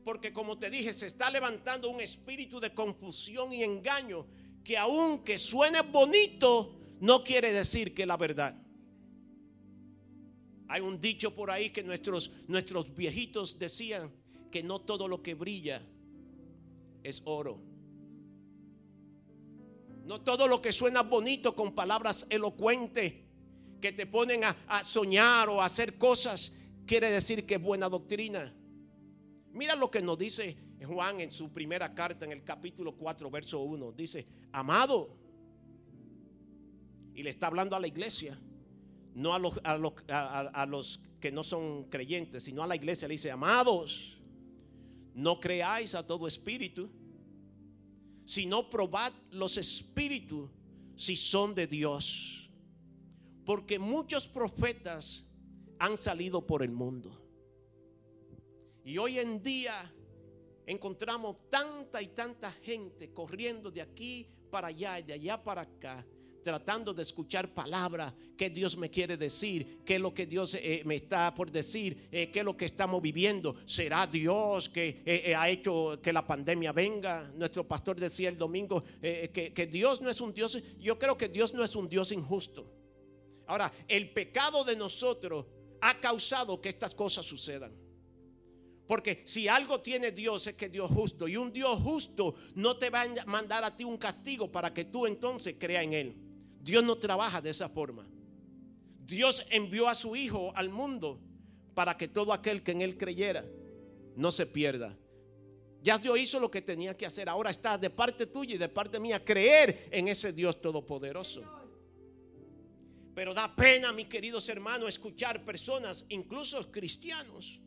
Porque 0.05 0.33
como 0.33 0.59
te 0.59 0.71
dije, 0.71 0.95
se 0.95 1.07
está 1.07 1.31
levantando 1.31 1.91
un 1.91 2.01
espíritu 2.01 2.59
de 2.59 2.75
confusión 2.75 3.53
y 3.53 3.62
engaño 3.62 4.27
que 4.65 4.79
aunque 4.79 5.38
suene 5.38 5.83
bonito, 5.83 6.75
no 7.01 7.23
quiere 7.23 7.53
decir 7.53 7.93
que 7.95 8.07
la 8.07 8.17
verdad. 8.17 8.57
Hay 10.69 10.81
un 10.81 10.99
dicho 10.99 11.35
por 11.35 11.51
ahí 11.51 11.71
que 11.71 11.83
nuestros, 11.83 12.33
nuestros 12.49 12.95
viejitos 12.97 13.59
decían 13.59 14.11
que 14.53 14.62
no 14.62 14.81
todo 14.81 15.09
lo 15.09 15.21
que 15.23 15.35
brilla 15.35 15.83
es 17.03 17.23
oro. 17.25 17.59
No 20.05 20.21
todo 20.21 20.47
lo 20.47 20.62
que 20.62 20.73
suena 20.73 21.03
bonito 21.03 21.57
con 21.57 21.75
palabras 21.75 22.27
elocuentes 22.31 23.15
que 23.81 23.93
te 23.93 24.07
ponen 24.07 24.43
a, 24.45 24.85
soñar 24.85 25.49
o 25.49 25.61
a 25.61 25.67
hacer 25.67 25.99
cosas 25.99 26.55
quiere 26.87 27.11
decir 27.11 27.47
que 27.47 27.55
es 27.55 27.62
buena 27.62 27.88
doctrina. 27.88 28.55
Mira 29.53 29.75
lo 29.75 29.91
que 29.91 30.01
nos 30.01 30.19
dice 30.19 30.57
Juan 30.87 31.21
en 31.21 31.33
su 31.33 31.53
primera 31.53 31.95
carta 31.95 32.25
en 32.25 32.33
el 32.33 32.45
capítulo 32.45 32.97
4, 32.97 33.31
verso 33.31 33.61
1. 33.61 33.93
Dice, 33.93 34.27
amado. 34.53 35.17
Y 37.15 37.23
le 37.23 37.31
está 37.31 37.47
hablando 37.47 37.77
a 37.77 37.81
la 37.81 37.87
iglesia, 37.87 38.38
no 39.15 39.35
a 39.35 39.38
los, 39.38 39.61
a 39.65 40.67
los, 40.67 41.01
que 41.21 41.31
no 41.31 41.45
son 41.45 41.85
creyentes, 41.85 42.45
sino 42.45 42.62
a 42.62 42.67
la 42.67 42.75
iglesia. 42.75 43.07
Le 43.07 43.15
dice, 43.15 43.31
amados, 43.31 44.21
no 45.14 45.40
creáis 45.40 45.94
a 45.94 46.07
todo 46.07 46.27
espíritu 46.27 46.90
sino 48.25 48.70
probad 48.70 49.12
los 49.31 49.57
espíritus 49.57 50.51
si 50.96 51.16
son 51.16 51.55
de 51.55 51.66
Dios. 51.66 52.51
Porque 53.44 53.79
muchos 53.79 54.29
profetas 54.29 55.27
han 55.79 55.96
salido 55.96 56.46
por 56.46 56.62
el 56.62 56.70
mundo. 56.70 57.18
Y 58.85 58.98
hoy 58.98 59.18
en 59.18 59.42
día 59.42 59.75
encontramos 60.66 61.48
tanta 61.51 62.01
y 62.03 62.09
tanta 62.09 62.51
gente 62.53 63.12
corriendo 63.12 63.70
de 63.70 63.83
aquí 63.83 64.29
para 64.51 64.68
allá 64.68 65.01
y 65.01 65.03
de 65.03 65.12
allá 65.14 65.42
para 65.42 65.62
acá 65.62 66.07
tratando 66.42 66.92
de 66.92 67.02
escuchar 67.02 67.55
palabra, 67.55 68.14
qué 68.37 68.50
Dios 68.50 68.76
me 68.76 68.90
quiere 68.90 69.16
decir, 69.16 69.78
qué 69.85 69.94
es 69.94 70.00
lo 70.00 70.12
que 70.12 70.26
Dios 70.26 70.55
eh, 70.55 70.83
me 70.85 70.96
está 70.96 71.33
por 71.35 71.50
decir, 71.50 72.09
eh, 72.11 72.31
qué 72.31 72.40
es 72.40 72.44
lo 72.44 72.57
que 72.57 72.64
estamos 72.64 73.00
viviendo. 73.00 73.57
¿Será 73.66 74.07
Dios 74.07 74.68
que 74.68 75.02
eh, 75.07 75.35
ha 75.35 75.48
hecho 75.48 76.00
que 76.02 76.12
la 76.12 76.26
pandemia 76.26 76.72
venga? 76.72 77.31
Nuestro 77.37 77.66
pastor 77.66 77.98
decía 77.98 78.28
el 78.28 78.37
domingo 78.37 78.85
que, 79.00 79.52
que 79.55 79.66
Dios 79.66 80.00
no 80.00 80.11
es 80.11 80.20
un 80.20 80.33
Dios, 80.33 80.62
yo 80.78 80.98
creo 80.98 81.16
que 81.16 81.28
Dios 81.28 81.55
no 81.55 81.64
es 81.64 81.74
un 81.76 81.88
Dios 81.88 82.12
injusto. 82.12 82.70
Ahora, 83.46 83.72
el 83.88 84.11
pecado 84.11 84.64
de 84.64 84.76
nosotros 84.76 85.46
ha 85.81 86.00
causado 86.00 86.61
que 86.61 86.68
estas 86.68 86.94
cosas 86.94 87.26
sucedan. 87.26 87.72
Porque 88.87 89.22
si 89.24 89.48
algo 89.48 89.81
tiene 89.81 90.12
Dios 90.12 90.46
es 90.46 90.55
que 90.55 90.68
Dios 90.68 90.90
justo. 90.90 91.26
Y 91.26 91.37
un 91.37 91.52
Dios 91.52 91.81
justo 91.81 92.35
no 92.57 92.76
te 92.76 92.90
va 92.90 93.02
a 93.02 93.24
mandar 93.26 93.64
a 93.64 93.74
ti 93.74 93.85
un 93.85 93.96
castigo 93.96 94.50
para 94.52 94.74
que 94.74 94.85
tú 94.85 95.07
entonces 95.07 95.57
creas 95.59 95.85
en 95.85 95.92
Él. 95.92 96.16
Dios 96.62 96.85
no 96.85 96.96
trabaja 96.96 97.40
de 97.40 97.51
esa 97.51 97.68
forma. 97.68 98.07
Dios 99.05 99.44
envió 99.51 99.88
a 99.88 99.94
su 99.94 100.14
Hijo 100.14 100.53
al 100.55 100.70
mundo 100.70 101.20
para 101.75 101.96
que 101.96 102.07
todo 102.07 102.33
aquel 102.33 102.62
que 102.62 102.70
en 102.70 102.83
Él 102.83 102.96
creyera 102.96 103.44
no 104.16 104.31
se 104.31 104.46
pierda. 104.46 104.96
Ya 105.83 105.98
Dios 105.98 106.16
hizo 106.20 106.38
lo 106.38 106.51
que 106.51 106.62
tenía 106.62 106.96
que 106.96 107.05
hacer. 107.05 107.29
Ahora 107.29 107.51
está 107.51 107.77
de 107.77 107.90
parte 107.90 108.27
tuya 108.27 108.55
y 108.55 108.59
de 108.59 108.68
parte 108.68 109.01
mía 109.01 109.25
creer 109.25 109.88
en 109.90 110.07
ese 110.07 110.33
Dios 110.33 110.61
todopoderoso. 110.61 111.42
Pero 113.14 113.35
da 113.35 113.55
pena, 113.55 113.92
mis 113.92 114.07
queridos 114.07 114.48
hermanos, 114.48 114.88
escuchar 114.88 115.44
personas, 115.44 116.07
incluso 116.11 116.70
cristianos, 116.70 117.61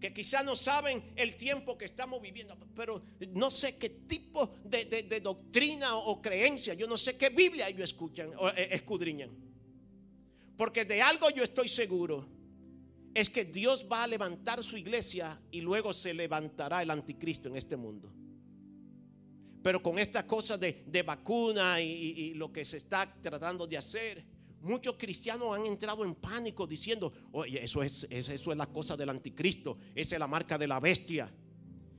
que 0.00 0.14
quizá 0.14 0.42
no 0.42 0.56
saben 0.56 1.12
el 1.14 1.36
tiempo 1.36 1.76
que 1.76 1.84
estamos 1.84 2.22
viviendo, 2.22 2.56
pero 2.74 3.02
no 3.34 3.50
sé 3.50 3.76
qué 3.76 3.90
tipo 3.90 4.50
de, 4.64 5.20
doctrina 5.22 5.94
o, 5.96 6.22
creencia, 6.22 6.72
yo 6.72 6.88
no 6.88 6.96
sé 6.96 7.18
qué 7.18 7.28
Biblia 7.28 7.68
ellos 7.68 7.90
escuchan 7.90 8.30
o 8.38 8.48
eh, 8.48 8.68
escudriñan. 8.72 9.30
Porque 10.56 10.86
de 10.86 11.02
algo 11.02 11.28
yo 11.30 11.42
estoy 11.42 11.68
seguro, 11.68 12.26
es 13.12 13.28
que 13.28 13.44
Dios 13.44 13.86
va 13.90 14.04
a 14.04 14.06
levantar 14.06 14.62
su 14.62 14.78
iglesia 14.78 15.38
y 15.50 15.60
luego 15.60 15.92
se 15.92 16.14
levantará 16.14 16.80
el 16.82 16.90
anticristo 16.90 17.48
en 17.48 17.56
este 17.56 17.76
mundo. 17.76 18.10
Pero 19.62 19.82
con 19.82 19.98
estas 19.98 20.24
cosas 20.24 20.58
de, 20.58 21.02
vacuna 21.02 21.78
y 21.82 22.32
lo 22.34 22.50
que 22.50 22.64
se 22.64 22.78
está 22.78 23.14
tratando 23.20 23.66
de 23.66 23.76
hacer, 23.76 24.24
Muchos 24.60 24.96
cristianos 24.96 25.56
han 25.56 25.64
entrado 25.64 26.04
en 26.04 26.14
pánico 26.14 26.66
diciendo, 26.66 27.12
oye, 27.32 27.64
eso 27.64 27.82
es, 27.82 28.06
eso 28.10 28.32
es 28.52 28.56
la 28.56 28.66
cosa 28.66 28.96
del 28.96 29.08
anticristo, 29.08 29.78
esa 29.94 30.16
es 30.16 30.18
la 30.18 30.26
marca 30.26 30.58
de 30.58 30.66
la 30.66 30.80
bestia. 30.80 31.32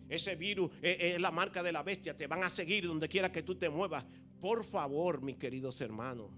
Ese 0.08 0.36
virus 0.36 0.70
es, 0.82 1.20
la 1.20 1.32
marca 1.32 1.64
de 1.64 1.72
la 1.72 1.84
bestia, 1.84 2.16
te 2.16 2.28
van 2.28 2.44
a 2.44 2.50
seguir 2.50 2.86
donde 2.86 3.08
quiera 3.08 3.32
que 3.32 3.44
tú 3.44 3.56
te 3.56 3.70
muevas. 3.70 4.06
Por 4.40 4.66
favor, 4.66 5.22
mis 5.22 5.38
queridos 5.38 5.80
hermanos, 5.82 6.30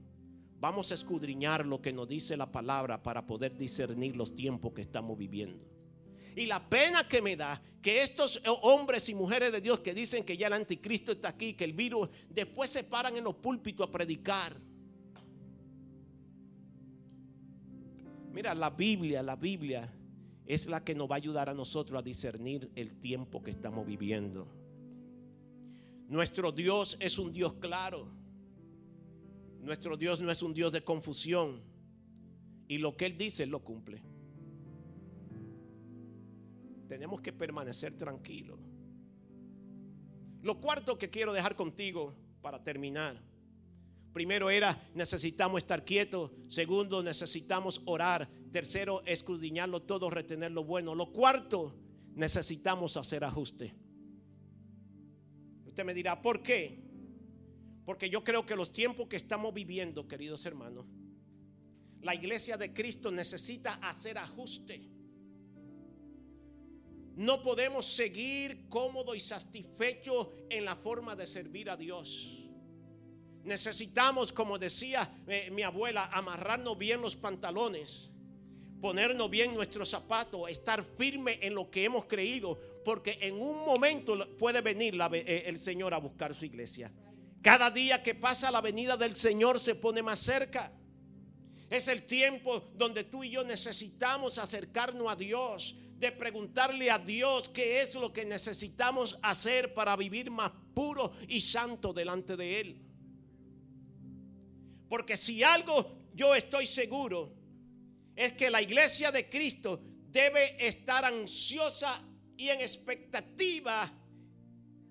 vamos 0.59 0.91
a 0.91 0.95
escudriñar 0.95 1.65
lo 1.65 1.81
que 1.81 1.91
nos 1.91 2.07
dice 2.07 2.37
la 2.37 2.51
palabra 2.51 3.01
para 3.01 3.25
poder 3.25 3.57
discernir 3.57 4.15
los 4.15 4.35
tiempos 4.35 4.73
que 4.73 4.81
estamos 4.81 5.17
viviendo. 5.17 5.67
Y 6.35 6.45
la 6.45 6.67
pena 6.69 7.07
que 7.07 7.21
me 7.21 7.35
da 7.35 7.61
que 7.81 8.01
estos 8.01 8.41
hombres 8.61 9.09
y 9.09 9.15
mujeres 9.15 9.51
de 9.51 9.59
Dios 9.59 9.79
que 9.81 9.93
dicen 9.93 10.23
que 10.23 10.37
ya 10.37 10.47
el 10.47 10.53
anticristo 10.53 11.11
está 11.11 11.29
aquí, 11.29 11.53
que 11.53 11.63
el 11.63 11.73
virus, 11.73 12.09
después 12.29 12.69
se 12.69 12.83
paran 12.83 13.17
en 13.17 13.23
los 13.23 13.35
púlpitos 13.35 13.87
a 13.87 13.91
predicar. 13.91 14.55
Mira, 18.33 18.55
la 18.55 18.71
Biblia, 18.71 19.21
la 19.21 19.35
Biblia 19.35 19.93
es 20.47 20.67
la 20.67 20.83
que 20.83 20.95
nos 20.95 21.09
va 21.09 21.15
a 21.15 21.17
ayudar 21.17 21.49
a 21.49 21.53
nosotros 21.53 21.99
a 21.99 22.01
discernir 22.01 22.71
el 22.75 22.99
tiempo 22.99 23.43
que 23.43 23.51
estamos 23.51 23.85
viviendo. 23.85 24.47
Nuestro 26.09 26.51
Dios 26.51 26.97
es 26.99 27.19
un 27.19 27.31
Dios 27.31 27.53
claro. 27.53 28.07
Nuestro 29.61 29.95
Dios 29.95 30.19
no 30.19 30.31
es 30.31 30.41
un 30.41 30.55
Dios 30.55 30.71
de 30.71 30.83
confusión. 30.83 31.61
Y 32.67 32.79
lo 32.79 32.95
que 32.97 33.05
Él 33.05 33.19
dice, 33.19 33.43
Él 33.43 33.51
lo 33.51 33.63
cumple. 33.63 34.01
Tenemos 36.87 37.21
que 37.21 37.33
permanecer 37.33 37.95
tranquilos. 37.95 38.59
Lo 40.41 40.59
cuarto 40.59 40.97
que 40.97 41.11
quiero 41.11 41.33
dejar 41.33 41.55
contigo 41.55 42.15
para 42.41 42.63
terminar. 42.63 43.21
Primero 44.13 44.51
era 44.51 44.79
necesitamos 44.93 45.61
estar 45.61 45.83
quietos. 45.83 46.31
Segundo, 46.47 47.01
necesitamos 47.01 47.81
orar. 47.85 48.29
Tercero, 48.51 49.01
escudriñarlo 49.05 49.81
todo, 49.81 50.09
retener 50.11 50.51
lo 50.51 50.63
bueno. 50.63 50.93
Lo 50.93 51.11
cuarto, 51.11 51.75
necesitamos 52.13 52.95
hacer 52.95 53.23
ajuste. 53.23 53.73
Usted 55.65 55.83
me 55.83 55.95
dirá, 55.95 56.21
¿por 56.21 56.43
qué? 56.43 56.83
Porque 57.85 58.07
yo 58.09 58.23
creo 58.23 58.45
que 58.45 58.55
los 58.55 58.71
tiempos 58.71 59.07
que 59.07 59.15
estamos 59.15 59.51
viviendo, 59.51 60.07
queridos 60.07 60.45
hermanos, 60.45 60.85
la 62.01 62.13
iglesia 62.13 62.55
de 62.55 62.71
Cristo 62.71 63.11
necesita 63.11 63.73
hacer 63.75 64.19
ajuste. 64.19 64.87
No 67.15 67.41
podemos 67.41 67.85
seguir 67.85 68.67
cómodo 68.69 69.15
y 69.15 69.19
satisfecho 69.19 70.33
en 70.49 70.65
la 70.65 70.75
forma 70.75 71.15
de 71.15 71.25
servir 71.25 71.71
a 71.71 71.77
Dios. 71.77 72.42
Necesitamos, 73.43 74.31
como 74.31 74.57
decía 74.57 75.09
eh, 75.27 75.49
mi 75.51 75.63
abuela, 75.63 76.09
amarrarnos 76.13 76.77
bien 76.77 77.01
los 77.01 77.15
pantalones, 77.15 78.09
ponernos 78.79 79.29
bien 79.29 79.53
nuestros 79.53 79.89
zapatos, 79.89 80.49
estar 80.49 80.83
firme 80.97 81.39
en 81.41 81.53
lo 81.53 81.69
que 81.69 81.83
hemos 81.83 82.05
creído, 82.05 82.59
porque 82.85 83.17
en 83.21 83.35
un 83.35 83.65
momento 83.65 84.35
puede 84.37 84.61
venir 84.61 84.95
eh, 85.13 85.43
el 85.45 85.59
Señor 85.59 85.93
a 85.93 85.97
buscar 85.97 86.33
su 86.33 86.45
iglesia. 86.45 86.91
Cada 87.41 87.69
día 87.69 88.01
que 88.01 88.15
pasa 88.15 88.49
la 88.49 88.61
venida 88.61 88.95
del 88.95 89.15
Señor 89.15 89.59
se 89.59 89.75
pone 89.75 90.01
más 90.01 90.19
cerca. 90.19 90.71
Es 91.69 91.89
el 91.89 92.03
tiempo 92.03 92.71
donde 92.75 93.03
tú 93.03 93.23
y 93.23 93.31
yo 93.31 93.43
necesitamos 93.43 94.37
acercarnos 94.37 95.11
a 95.11 95.15
Dios, 95.17 95.75
de 95.97 96.11
preguntarle 96.11 96.89
a 96.91 96.99
Dios 96.99 97.49
qué 97.49 97.81
es 97.81 97.95
lo 97.95 98.13
que 98.13 98.25
necesitamos 98.25 99.17
hacer 99.21 99.73
para 99.73 99.95
vivir 99.95 100.31
más 100.31 100.51
puro 100.73 101.11
y 101.27 101.41
santo 101.41 101.91
delante 101.91 102.37
de 102.37 102.59
Él. 102.59 102.81
Porque 104.93 105.17
si 105.17 105.41
algo 105.41 106.11
yo 106.13 106.35
estoy 106.35 106.67
seguro 106.67 107.33
es 108.15 108.33
que 108.33 108.51
la 108.51 108.61
iglesia 108.61 109.11
de 109.11 109.27
Cristo 109.27 109.81
debe 110.11 110.55
estar 110.63 111.03
ansiosa 111.03 111.99
y 112.37 112.49
en 112.49 112.61
expectativa 112.61 113.91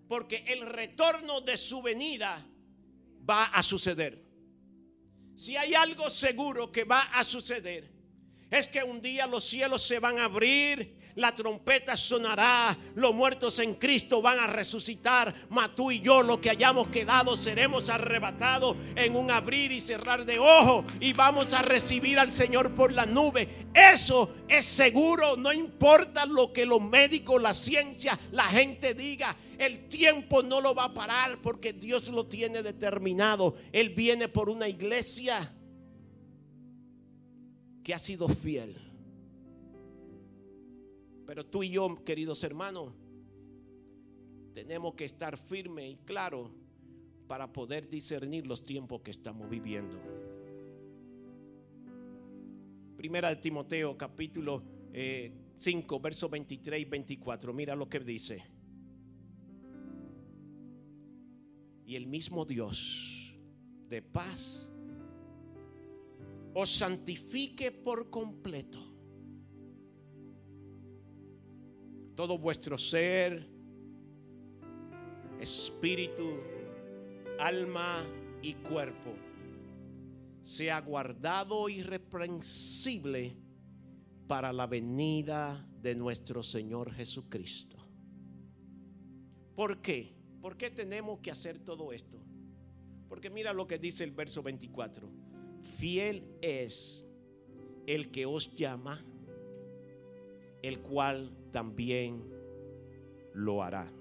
porque 0.09 0.45
el 0.49 0.67
retorno 0.67 1.41
de 1.43 1.57
su 1.57 1.81
venida 1.83 2.45
va 3.31 3.45
a 3.45 3.63
suceder. 3.63 4.21
Si 5.37 5.57
hay 5.57 5.73
algo 5.75 6.11
seguro 6.11 6.73
que 6.73 6.83
va 6.83 7.03
a 7.03 7.23
suceder, 7.23 7.89
es 8.51 8.67
que 8.67 8.83
un 8.83 9.01
día 9.01 9.29
los 9.29 9.45
cielos 9.45 9.83
se 9.83 10.01
van 10.01 10.19
a 10.19 10.25
abrir 10.25 10.99
la 11.15 11.35
trompeta 11.35 11.97
sonará, 11.97 12.77
los 12.95 13.15
muertos 13.15 13.59
en 13.59 13.75
Cristo 13.75 14.23
van 14.23 14.39
a 14.39 14.47
resucitar, 14.47 15.35
mas 15.51 15.75
tú 15.75 15.91
y 15.91 16.01
yo, 16.01 16.23
lo 16.23 16.41
que 16.41 16.51
hayamos 16.51 16.89
quedado, 16.89 17.37
seremos 17.37 17.89
arrebatados 17.89 18.77
en 18.97 19.17
un 19.17 19.31
abrir 19.31 19.73
y 19.73 19.81
cerrar 19.81 20.25
de 20.25 20.39
ojos 20.39 20.85
y 21.01 21.13
vamos 21.13 21.53
a 21.53 21.63
recibir 21.63 22.19
al 22.19 22.33
Señor 22.33 22.75
por 22.75 22.93
la 22.93 23.07
nube. 23.07 23.49
Eso 23.75 24.35
es 24.49 24.65
seguro, 24.65 25.37
no 25.37 25.53
importa 25.53 26.27
lo 26.27 26.53
que 26.53 26.67
los 26.67 26.81
médicos, 26.81 27.41
la 27.41 27.55
ciencia, 27.55 28.19
la 28.31 28.45
gente 28.45 28.95
diga. 28.95 29.37
El 29.59 29.89
tiempo 29.89 30.43
no 30.43 30.61
lo 30.61 30.75
va 30.75 30.85
a 30.85 30.95
parar 30.95 31.39
porque 31.41 31.73
Dios 31.73 32.09
lo 32.09 32.27
tiene 32.27 32.63
determinado. 32.63 33.55
Él 33.71 33.91
viene 33.91 34.27
por 34.27 34.51
una 34.51 34.69
iglesia 34.69 35.53
que 37.85 37.95
ha 37.95 37.99
sido 37.99 38.27
fiel 38.27 38.92
pero 41.27 41.47
tú 41.47 41.63
y 41.63 41.71
yo, 41.71 42.03
queridos 42.05 42.43
hermanos, 42.45 42.93
tenemos 44.55 44.95
que 44.95 45.05
estar 45.05 45.39
firmes 45.39 45.91
y 45.91 45.97
claros 45.97 46.51
para 47.27 47.53
poder 47.53 47.89
discernir 47.89 48.47
los 48.47 48.65
tiempos 48.65 49.01
que 49.01 49.11
estamos 49.11 49.49
viviendo. 49.49 49.99
Primera 52.97 53.31
de 53.31 53.37
Timoteo, 53.37 53.97
capítulo 53.97 54.63
5, 54.93 54.95
eh, 54.95 56.01
versos 56.03 56.31
23 56.31 56.81
y 56.81 56.85
24. 56.85 57.53
Mira 57.53 57.75
lo 57.75 57.89
que 57.89 58.01
dice. 58.01 58.43
Y 61.87 61.97
el 61.97 62.07
mismo 62.07 62.45
Dios 62.45 63.35
de 63.89 64.03
paz 64.03 64.69
os 66.55 66.71
santifique 66.71 67.73
por 67.73 68.11
completo 68.11 68.92
todo 72.15 72.39
vuestro 72.39 72.79
ser, 72.79 73.49
espíritu, 75.41 76.37
alma 77.39 78.05
y 78.43 78.55
cuerpo 78.55 79.15
sea 80.43 80.81
guardado 80.81 81.69
irreprensible 81.69 83.37
para 84.27 84.53
la 84.53 84.67
venida 84.67 85.67
de 85.81 85.95
nuestro 85.95 86.43
Señor 86.43 86.93
Jesucristo. 86.93 87.77
¿Por 89.55 89.81
qué? 89.81 90.15
¿Por 90.41 90.57
qué 90.57 90.71
tenemos 90.71 91.21
que 91.21 91.31
hacer 91.31 91.59
todo 91.61 91.93
esto? 91.93 92.19
Porque 93.09 93.31
mira 93.31 93.53
lo 93.53 93.67
que 93.67 93.79
dice 93.79 94.05
el 94.05 94.11
verso 94.11 94.43
24. 94.43 95.09
Fiel 95.79 96.25
es 96.41 97.07
el 97.87 98.11
que 98.11 98.27
os 98.27 98.55
llama, 98.55 99.05
el 100.63 100.81
cual 100.81 101.37
también 101.53 102.25
lo 103.35 103.63
hará. 103.63 103.93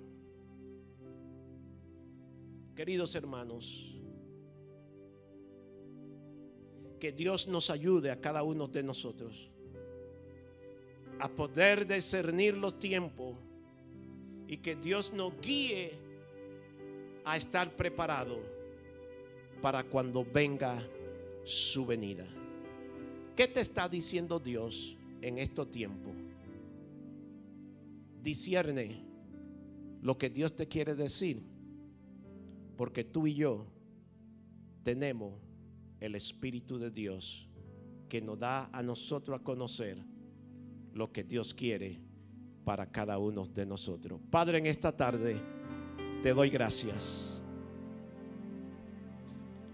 Queridos 2.75 3.13
hermanos, 3.13 3.93
que 6.99 7.11
Dios 7.11 7.47
nos 7.47 7.69
ayude 7.69 8.11
a 8.11 8.19
cada 8.19 8.43
uno 8.43 8.67
de 8.67 8.83
nosotros 8.83 9.51
a 11.19 11.29
poder 11.29 11.85
discernir 11.87 12.57
los 12.57 12.79
tiempos 12.79 13.37
y 14.47 14.57
que 14.57 14.75
Dios 14.75 15.13
nos 15.13 15.39
guíe 15.41 15.91
a 17.23 17.37
estar 17.37 17.71
preparado 17.75 18.39
para 19.61 19.83
cuando 19.83 20.25
venga 20.25 20.81
su 21.43 21.85
venida. 21.85 22.25
¿Qué 23.35 23.47
te 23.47 23.61
está 23.61 23.87
diciendo 23.87 24.39
Dios 24.39 24.97
en 25.21 25.37
estos 25.37 25.69
tiempos? 25.69 26.10
Discierne 28.21 29.03
lo 30.01 30.17
que 30.17 30.29
Dios 30.29 30.55
te 30.55 30.67
quiere 30.67 30.95
decir, 30.95 31.43
porque 32.77 33.03
tú 33.03 33.27
y 33.27 33.35
yo 33.35 33.67
tenemos 34.83 35.33
el 35.99 36.15
Espíritu 36.15 36.79
de 36.79 36.89
Dios 36.89 37.47
que 38.09 38.21
nos 38.21 38.39
da 38.39 38.69
a 38.73 38.81
nosotros 38.81 39.39
a 39.39 39.43
conocer 39.43 39.97
lo 40.93 41.11
que 41.11 41.23
Dios 41.23 41.53
quiere 41.53 41.99
para 42.65 42.85
cada 42.87 43.17
uno 43.17 43.45
de 43.45 43.65
nosotros. 43.65 44.19
Padre, 44.29 44.57
en 44.57 44.65
esta 44.65 44.95
tarde 44.95 45.39
te 46.21 46.33
doy 46.33 46.49
gracias. 46.49 47.41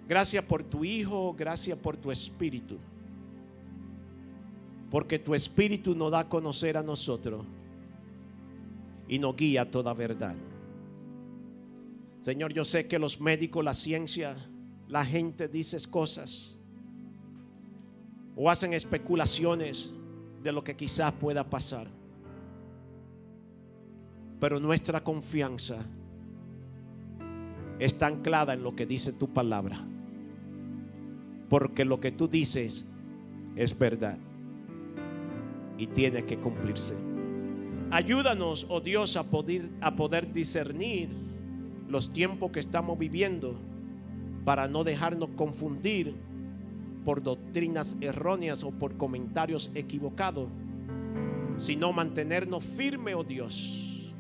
Gracias 0.07 0.43
por 0.45 0.63
tu 0.63 0.85
Hijo, 0.85 1.33
gracias 1.33 1.77
por 1.77 1.97
tu 1.97 2.11
Espíritu. 2.11 2.77
Porque 4.89 5.19
tu 5.19 5.35
Espíritu 5.35 5.95
nos 5.95 6.11
da 6.11 6.19
a 6.19 6.29
conocer 6.29 6.77
a 6.77 6.83
nosotros 6.83 7.45
y 9.07 9.19
nos 9.19 9.35
guía 9.35 9.69
toda 9.69 9.93
verdad. 9.93 10.35
Señor, 12.21 12.53
yo 12.53 12.65
sé 12.65 12.87
que 12.87 12.99
los 12.99 13.21
médicos, 13.21 13.63
la 13.63 13.73
ciencia, 13.73 14.35
la 14.87 15.05
gente 15.05 15.47
dice 15.47 15.77
cosas 15.89 16.57
o 18.35 18.49
hacen 18.49 18.73
especulaciones 18.73 19.93
de 20.43 20.51
lo 20.51 20.63
que 20.63 20.75
quizás 20.75 21.11
pueda 21.13 21.49
pasar. 21.49 21.87
Pero 24.39 24.59
nuestra 24.59 25.03
confianza 25.03 25.77
está 27.79 28.07
anclada 28.07 28.53
en 28.53 28.63
lo 28.63 28.75
que 28.75 28.85
dice 28.85 29.13
tu 29.13 29.33
palabra. 29.33 29.83
Porque 31.49 31.85
lo 31.85 31.99
que 31.99 32.11
tú 32.11 32.27
dices 32.27 32.85
es 33.55 33.77
verdad 33.77 34.17
y 35.77 35.87
tiene 35.87 36.23
que 36.25 36.37
cumplirse. 36.37 37.16
Ayúdanos, 37.89 38.65
oh 38.69 38.81
Dios, 38.81 39.15
a 39.15 39.23
poder, 39.23 39.69
a 39.81 39.95
poder 39.95 40.33
discernir 40.33 41.09
los 41.87 42.11
tiempos 42.11 42.51
que 42.51 42.59
estamos 42.59 42.99
viviendo 42.99 43.55
para 44.43 44.67
no 44.67 44.83
dejarnos 44.83 45.29
confundir 45.35 46.15
por 47.05 47.23
doctrinas 47.23 47.95
erróneas 48.01 48.65
o 48.65 48.71
por 48.71 48.97
comentarios 48.97 49.71
equivocados, 49.73 50.49
sino 51.57 51.93
mantenernos 51.93 52.61
firmes, 52.63 53.15
oh 53.15 53.23
Dios, 53.23 54.13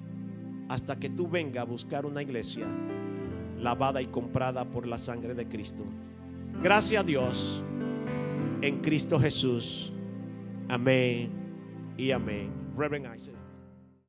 hasta 0.69 0.97
que 0.97 1.09
tú 1.09 1.27
venga 1.27 1.61
a 1.61 1.65
buscar 1.65 2.05
una 2.05 2.21
iglesia 2.21 2.67
lavada 3.59 4.01
y 4.01 4.07
comprada 4.07 4.63
por 4.63 4.87
la 4.87 4.97
sangre 4.97 5.33
de 5.33 5.47
Cristo. 5.47 5.83
Gracias 6.63 7.03
a 7.03 7.05
Dios 7.05 7.63
en 8.61 8.79
Cristo 8.79 9.19
Jesús. 9.19 9.91
Amén 10.69 11.29
y 11.97 12.11
amén. 12.11 12.49
Reverend 12.77 13.13
Isaac. 13.13 13.46